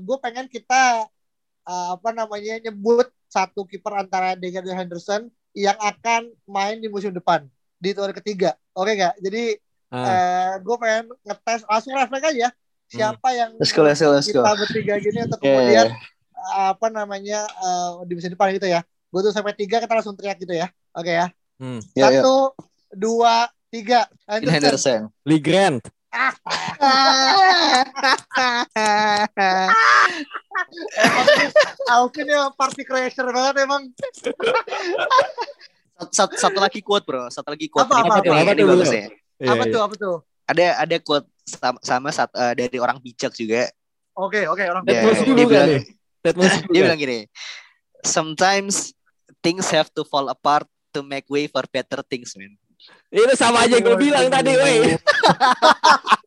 gue 0.02 0.18
pengen 0.18 0.50
kita 0.50 1.06
uh, 1.68 1.88
apa 1.96 2.10
namanya 2.12 2.58
nyebut 2.60 3.08
satu 3.32 3.64
kiper 3.64 3.96
antara 3.96 4.36
Degan 4.36 4.66
dan 4.66 4.76
Henderson 4.76 5.32
yang 5.56 5.76
akan 5.80 6.32
main 6.48 6.80
di 6.80 6.88
musim 6.92 7.16
depan 7.16 7.48
di 7.80 7.96
tahun 7.96 8.16
ketiga. 8.16 8.56
Oke 8.76 8.96
gak? 8.96 9.16
Jadi 9.20 9.56
Ah. 9.92 10.08
uh, 10.08 10.52
gue 10.64 10.76
pengen 10.80 11.04
ngetes 11.28 11.68
langsung 11.68 11.92
refleks 12.00 12.32
aja 12.32 12.48
siapa 12.88 13.28
yang 13.32 13.56
Let's 13.56 13.72
go, 13.72 13.84
let's 13.84 14.00
go, 14.04 14.12
let's 14.12 14.28
go. 14.28 14.44
kita 14.44 14.52
bertiga 14.56 14.94
gini 15.00 15.20
untuk 15.24 15.40
Yeah, 15.40 15.48
kemudian 15.52 15.88
yeah. 15.96 16.72
apa 16.72 16.88
namanya 16.92 17.40
uh, 17.60 18.04
di 18.04 18.16
musim 18.16 18.32
depan 18.36 18.52
gitu 18.52 18.68
ya. 18.68 18.84
Gue 19.12 19.22
tuh 19.24 19.32
sampai 19.32 19.56
tiga 19.56 19.80
kita 19.80 19.96
langsung 19.96 20.16
teriak 20.16 20.40
gitu 20.40 20.52
ya. 20.56 20.68
Oke 20.96 21.12
ya. 21.12 21.28
Hmm. 21.56 21.80
Ya, 21.96 22.12
ya. 22.12 22.20
Satu, 22.24 22.52
dua, 22.92 23.48
tiga. 23.72 24.08
Henderson. 24.28 24.52
Henderson. 24.52 25.02
Lee 25.24 25.40
Grant. 25.40 25.84
Alvin 31.92 32.28
ya 32.28 32.52
party 32.56 32.84
crasher 32.84 33.28
banget 33.32 33.56
emang. 33.64 33.88
Satu, 36.02 36.12
satu, 36.12 36.34
satu 36.36 36.60
lagi 36.60 36.82
quote 36.84 37.06
bro, 37.08 37.30
satu 37.32 37.48
lagi 37.54 37.70
quote. 37.72 37.88
Apa, 37.88 37.96
Ini- 37.96 38.04
apa, 38.10 38.16
apa, 38.20 38.52
apa, 38.52 38.64
bagus 38.68 38.90
apa? 38.92 38.98
ya. 39.00 39.08
Iya, 39.08 39.08
apa 39.08 39.21
iya. 39.42 39.74
tuh? 39.74 39.82
Apa 39.82 39.96
tuh? 39.98 40.18
Ada 40.46 40.66
ada 40.84 40.96
quote 41.00 41.28
sama, 41.44 41.80
sama 41.82 42.10
sat- 42.12 42.34
eh, 42.34 42.54
dari 42.54 42.78
orang 42.78 43.00
bijak 43.00 43.34
juga. 43.34 43.72
Oke, 44.14 44.44
oke 44.46 44.62
orang 44.62 44.84
Ya, 44.84 45.02
Ted 45.02 45.06
Mosby 45.08 45.24
dia 45.26 45.46
bukan 45.48 45.48
bilang- 45.48 45.86
Dia 46.70 46.82
bilang 46.86 47.00
gini, 47.00 47.20
sometimes 48.06 48.94
things 49.42 49.66
have 49.72 49.90
to 49.90 50.06
fall 50.06 50.30
apart 50.30 50.68
to 50.92 51.02
make 51.02 51.26
way 51.26 51.48
for 51.48 51.66
better 51.66 52.04
things, 52.06 52.36
man. 52.36 52.54
Ini 53.10 53.34
sama 53.34 53.66
aja 53.66 53.78
yang 53.78 53.86
gue 53.86 53.98
bilang 53.98 54.28
tadi, 54.28 54.54
woi. 54.54 54.98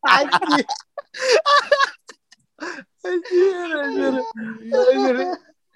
Anjir. 0.07 0.66
Anjir, 3.05 3.68
anjir. 3.77 4.14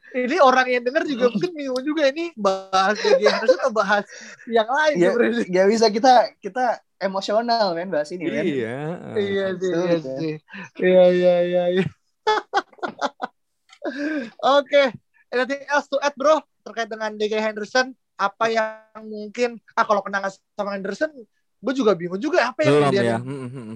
Ini 0.09 0.37
orang 0.41 0.67
yang 0.73 0.83
denger 0.83 1.05
juga 1.05 1.25
mungkin 1.29 1.53
bingung 1.53 1.85
juga 1.85 2.09
ini 2.09 2.33
bahas 2.33 2.97
Henderson 2.97 3.61
atau 3.61 3.73
bahas 3.77 4.05
yang 4.49 4.65
lain 4.65 4.95
Ya. 4.97 5.13
Gak 5.45 5.67
bisa 5.69 5.87
kita 5.93 6.33
kita 6.41 6.81
emosional 6.99 7.75
men 7.75 7.91
bahas 7.91 8.11
ini. 8.11 8.27
Iya. 8.27 8.79
Iya 9.15 9.47
sih, 9.59 9.73
iya 9.73 9.99
sih. 10.03 10.35
Iya, 10.79 11.05
iya, 11.15 11.35
iya. 11.47 11.65
iya. 11.79 11.85
Oke, 14.59 14.93
anything 15.33 15.63
else 15.71 15.89
to 15.89 15.97
add 16.03 16.15
bro 16.19 16.43
terkait 16.67 16.91
dengan 16.91 17.15
DG 17.15 17.39
Henderson? 17.39 17.95
Apa 18.19 18.51
yang 18.51 19.07
mungkin, 19.07 19.63
ah 19.79 19.87
kalau 19.87 20.03
kenangan 20.03 20.35
sama 20.59 20.75
Henderson, 20.75 21.15
gue 21.59 21.75
juga 21.75 21.95
bingung 21.95 22.19
juga 22.19 22.51
apa 22.51 22.67
yang 22.67 22.75
Belum 22.75 22.83
kemudian 22.91 23.05
ya. 23.07 23.19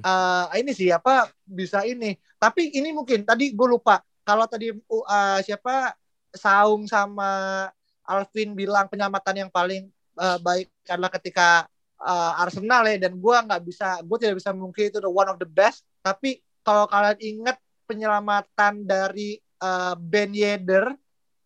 Eh, 0.02 0.46
ini 0.62 0.72
sih 0.74 0.90
apa 0.90 1.30
bisa 1.46 1.86
ini. 1.86 2.18
Tapi 2.38 2.74
ini 2.74 2.90
mungkin 2.90 3.22
tadi 3.22 3.54
gue 3.54 3.68
lupa 3.70 4.02
kalau 4.22 4.46
tadi 4.46 4.70
uh, 4.74 5.38
siapa 5.42 5.94
Saung 6.32 6.86
sama 6.86 7.68
Alvin 8.06 8.54
bilang 8.54 8.86
penyelamatan 8.86 9.46
yang 9.46 9.50
paling 9.50 9.90
uh, 10.18 10.38
baik 10.42 10.70
adalah 10.86 11.10
ketika 11.10 11.66
uh, 12.02 12.42
Arsenal 12.42 12.84
ya 12.90 13.08
dan 13.08 13.16
gue 13.16 13.36
nggak 13.46 13.62
bisa 13.62 14.02
gue 14.02 14.16
tidak 14.18 14.36
bisa 14.42 14.50
mungkin 14.52 14.90
itu 14.90 14.98
the 14.98 15.10
one 15.10 15.28
of 15.30 15.38
the 15.38 15.48
best. 15.48 15.86
Tapi 16.02 16.42
kalau 16.66 16.86
kalian 16.90 17.18
ingat 17.18 17.56
penyelamatan 17.86 18.86
dari 18.86 19.38
uh, 19.62 19.94
Ben 19.98 20.30
Yedder 20.34 20.94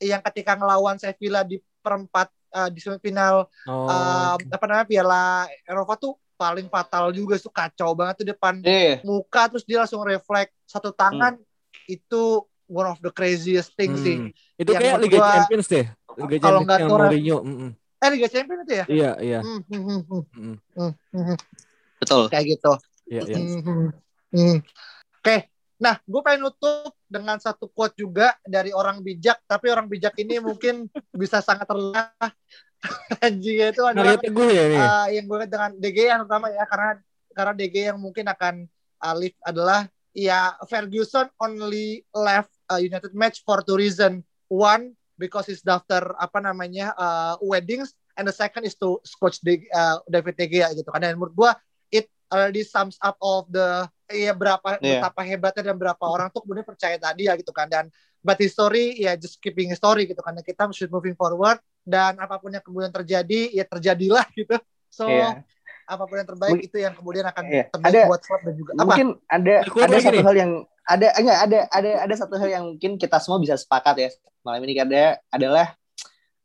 yang 0.00 0.20
ketika 0.32 0.56
ngelawan 0.56 1.00
Sevilla 1.00 1.40
di 1.44 1.56
perempat 1.80 2.28
uh, 2.52 2.68
di 2.68 2.80
semifinal 2.80 3.48
Oh, 3.64 3.88
uh, 3.88 4.36
apa 4.36 4.64
namanya 4.68 4.88
Piala 4.88 5.48
Eropa 5.64 5.96
tuh 5.96 6.14
paling 6.36 6.68
fatal 6.68 7.16
juga 7.16 7.40
tuh 7.40 7.48
kacau 7.48 7.96
banget 7.96 8.20
tuh 8.20 8.28
depan 8.28 8.60
Iya. 8.60 9.00
muka 9.08 9.48
terus 9.48 9.64
dia 9.64 9.80
langsung 9.80 10.04
refleks 10.04 10.52
satu 10.68 10.92
tangan 10.92 11.40
itu 11.88 12.44
one 12.68 12.88
of 12.90 12.98
the 13.00 13.10
craziest 13.14 13.72
thing 13.78 13.94
hmm. 13.94 14.02
sih. 14.02 14.16
Itu 14.58 14.74
Yang 14.74 14.82
kayak 14.82 14.96
Liga 15.00 15.18
gua, 15.18 15.28
Champions 15.38 15.66
deh. 15.70 15.86
Liga 16.18 16.36
kalau 16.42 16.60
Champions 16.60 16.66
nggak 16.66 16.78
yang 16.78 16.90
tuh, 16.90 16.98
Mourinho. 16.98 17.38
hmm, 17.40 17.56
hmm. 17.56 17.70
Eh 17.96 18.08
Liga 18.12 18.28
Champions 18.28 18.62
itu 18.68 18.74
ya? 18.76 18.86
Iya, 18.86 19.10
iya. 19.24 19.38
Hmm, 19.40 19.60
hmm, 19.64 20.56
hmm. 21.12 21.36
Betul. 21.96 22.28
Kayak 22.28 22.44
gitu. 22.58 22.72
Iya, 23.08 23.22
iya. 23.24 23.38
Oke, 25.22 25.36
nah 25.80 25.96
gue 26.04 26.20
pengen 26.22 26.46
nutup 26.46 26.92
dengan 27.08 27.38
satu 27.40 27.70
quote 27.70 27.96
juga 27.96 28.36
dari 28.44 28.74
orang 28.74 29.00
bijak, 29.00 29.40
tapi 29.48 29.70
orang 29.72 29.88
bijak 29.88 30.12
ini 30.20 30.42
mungkin 30.42 30.86
bisa 31.20 31.40
sangat 31.40 31.66
terlihat 31.66 32.32
anjing 33.24 33.58
itu 33.62 33.82
adalah 33.82 34.18
Teguh 34.20 34.50
ya 34.50 34.64
nih. 34.68 34.78
uh, 34.78 35.06
yang 35.12 35.24
gue 35.24 35.38
dengan 35.48 35.70
DG 35.76 35.98
yang 36.06 36.20
pertama 36.26 36.46
ya 36.52 36.64
karena 36.68 36.90
karena 37.32 37.52
DG 37.56 37.76
yang 37.92 37.98
mungkin 38.00 38.24
akan 38.28 38.54
uh, 39.00 39.14
leave 39.16 39.36
adalah 39.44 39.88
ya 40.16 40.56
Ferguson 40.68 41.28
only 41.40 42.04
left 42.12 42.52
a 42.72 42.80
United 42.80 43.12
match 43.12 43.44
for 43.44 43.60
two 43.60 43.76
reason 43.76 44.24
one 44.48 44.95
because 45.16 45.48
he's 45.48 45.60
daftar 45.60 46.14
apa 46.16 46.38
namanya 46.38 46.92
uh, 46.94 47.34
weddings 47.40 47.90
and 48.14 48.24
the 48.24 48.32
second 48.32 48.62
is 48.62 48.72
to 48.72 48.96
coach 49.16 49.40
De, 49.40 49.64
uh, 49.70 50.00
David 50.06 50.36
De 50.36 50.46
Gea 50.46 50.68
gitu 50.72 50.88
kan. 50.88 51.00
Dan 51.00 51.16
menurut 51.16 51.32
gue 51.32 51.50
it 51.90 52.06
already 52.28 52.62
sums 52.62 52.96
up 53.00 53.16
of 53.18 53.48
the 53.48 53.84
ya 54.06 54.30
berapa 54.30 54.78
Iya. 54.78 55.02
betapa 55.02 55.20
hebatnya 55.20 55.62
dan 55.72 55.76
berapa 55.76 56.04
orang 56.04 56.28
tuh 56.30 56.44
kemudian 56.44 56.62
percaya 56.62 56.96
tadi 56.96 57.26
ya 57.26 57.34
gitu 57.34 57.50
kan. 57.50 57.66
Dan 57.66 57.88
but 58.20 58.36
history 58.36 58.96
ya 58.96 59.16
just 59.16 59.40
keeping 59.40 59.68
history 59.68 60.06
gitu 60.06 60.20
kan. 60.20 60.36
Dan 60.36 60.44
kita 60.44 60.68
should 60.70 60.92
moving 60.92 61.16
forward. 61.16 61.58
Dan 61.82 62.18
apa 62.18 62.36
pun 62.38 62.50
yang 62.50 62.62
kemudian 62.62 62.92
terjadi 62.92 63.50
ya 63.52 63.64
terjadilah 63.66 64.26
gitu. 64.32 64.56
So 64.92 65.08
Iya. 65.08 65.42
apa 65.86 66.02
pun 66.02 66.18
yang 66.18 66.26
terbaik 66.26 66.50
Mungkin- 66.58 66.66
itu 66.66 66.76
yang 66.82 66.94
kemudian 66.98 67.24
akan 67.24 67.44
terbaik 67.46 67.94
Ada- 67.94 68.08
buat 68.10 68.22
klub 68.26 68.40
dan 68.42 68.54
juga 68.58 68.70
apa? 68.74 68.82
Mungkin 68.90 69.08
ada 69.30 69.54
Aku 69.70 69.78
ada 69.78 69.94
lagi 69.94 70.02
satu 70.10 70.18
hal 70.26 70.34
yang 70.34 70.52
ada 70.86 71.06
enggak 71.18 71.38
ada 71.44 71.58
ada 71.68 71.90
ada 72.06 72.14
satu 72.14 72.38
hal 72.38 72.48
yang 72.48 72.64
mungkin 72.64 72.94
kita 72.94 73.18
semua 73.18 73.36
bisa 73.36 73.54
sepakat 73.54 73.94
ya 73.98 74.08
malam 74.40 74.62
ini 74.62 74.78
ada 74.78 75.18
adalah 75.28 75.66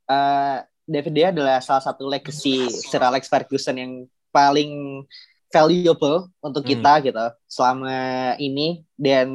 eh 0.06 0.58
David 0.84 1.14
De 1.14 1.22
Gea 1.22 1.30
adalah 1.30 1.62
salah 1.62 1.80
satu 1.80 2.04
legacy 2.04 2.68
Sir 2.68 3.00
Alex 3.00 3.30
Ferguson 3.30 3.78
yang 3.78 3.94
paling 4.34 5.06
valuable 5.48 6.28
untuk 6.42 6.66
Hmm. 6.66 6.72
kita 6.74 6.94
gitu 7.06 7.26
selama 7.46 7.94
ini 8.36 8.82
dan 8.98 9.30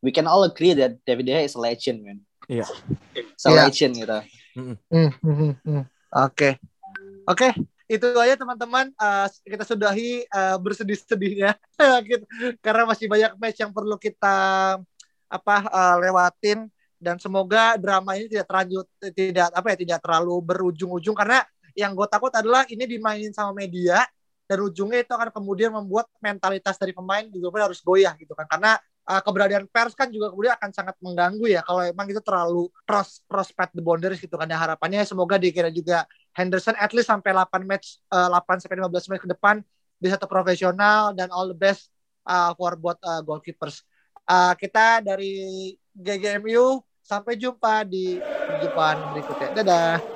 we 0.00 0.10
can 0.10 0.26
all 0.26 0.42
agree 0.42 0.72
that 0.72 0.98
David 1.04 1.26
De 1.26 1.32
Gea 1.32 1.44
is 1.44 1.54
a 1.54 1.60
legend 1.60 2.02
man. 2.02 2.18
Iya. 2.48 2.64
It's 3.12 3.44
a 3.44 3.52
Iya. 3.52 3.58
legend 3.66 3.92
gitu. 3.98 4.18
Hmm, 4.56 4.74
hmm, 4.88 5.10
hmm, 5.20 5.52
hmm. 5.62 5.82
Oke, 6.16 6.56
oke, 7.28 7.48
itu 7.86 8.06
aja 8.18 8.34
teman-teman. 8.34 8.90
Uh, 8.98 9.26
kita 9.46 9.62
sudahi 9.62 10.26
uh, 10.30 10.58
bersedih-sedihnya, 10.58 11.54
Gitu. 12.08 12.24
karena 12.58 12.82
masih 12.86 13.06
banyak 13.06 13.32
match 13.38 13.58
yang 13.62 13.70
perlu 13.70 13.94
kita 13.98 14.36
apa 15.30 15.56
uh, 15.70 15.96
lewatin. 16.02 16.66
Dan 16.96 17.20
semoga 17.20 17.76
drama 17.76 18.16
ini 18.16 18.26
tidak 18.26 18.48
terlanjut, 18.48 18.86
tidak 19.12 19.52
apa 19.52 19.66
ya, 19.74 19.76
tidak 19.76 19.98
terlalu 20.00 20.36
berujung-ujung. 20.42 21.12
Karena 21.12 21.44
yang 21.76 21.92
gue 21.92 22.08
takut 22.08 22.32
adalah 22.32 22.64
ini 22.72 22.88
dimainin 22.88 23.36
sama 23.36 23.52
media 23.52 24.00
dan 24.48 24.58
ujungnya 24.64 25.04
itu 25.04 25.12
akan 25.12 25.28
kemudian 25.28 25.74
membuat 25.74 26.08
mentalitas 26.24 26.80
dari 26.80 26.96
pemain 26.96 27.28
juga 27.28 27.52
pun 27.52 27.60
harus 27.68 27.84
goyah 27.84 28.16
gitu 28.16 28.32
kan. 28.32 28.48
Karena 28.48 28.80
uh, 29.06 29.20
keberadaan 29.22 29.66
pers 29.70 29.92
kan 29.92 30.10
juga 30.10 30.32
kemudian 30.32 30.54
akan 30.58 30.70
sangat 30.72 30.96
mengganggu 31.04 31.46
ya. 31.52 31.60
Kalau 31.62 31.82
emang 31.84 32.06
itu 32.08 32.22
terlalu 32.24 32.72
cross 32.88 33.22
prospect 33.28 33.76
the 33.76 33.82
boundaries 33.82 34.18
gitu 34.18 34.34
kan 34.34 34.48
ya 34.48 34.58
harapannya 34.58 35.04
semoga 35.04 35.36
dikira 35.36 35.68
juga 35.68 36.08
Henderson 36.36 36.76
at 36.76 36.92
least 36.92 37.08
sampai 37.08 37.32
8 37.32 37.64
match 37.64 38.04
uh, 38.12 38.28
8 38.28 38.60
sampai 38.68 38.76
15 38.84 39.08
match 39.08 39.22
ke 39.24 39.30
depan 39.32 39.56
di 39.96 40.12
satu 40.12 40.28
profesional 40.28 41.16
dan 41.16 41.32
all 41.32 41.48
the 41.48 41.56
best 41.56 41.88
uh, 42.28 42.52
for 42.52 42.76
buat 42.76 43.00
uh, 43.00 43.24
goalkeepers. 43.24 43.80
Uh, 44.28 44.52
kita 44.60 45.00
dari 45.00 45.72
GGMU 45.96 46.84
sampai 47.00 47.40
jumpa 47.40 47.88
di 47.88 48.20
perjumpaan 48.20 48.98
berikutnya. 49.08 49.48
Dadah. 49.56 50.15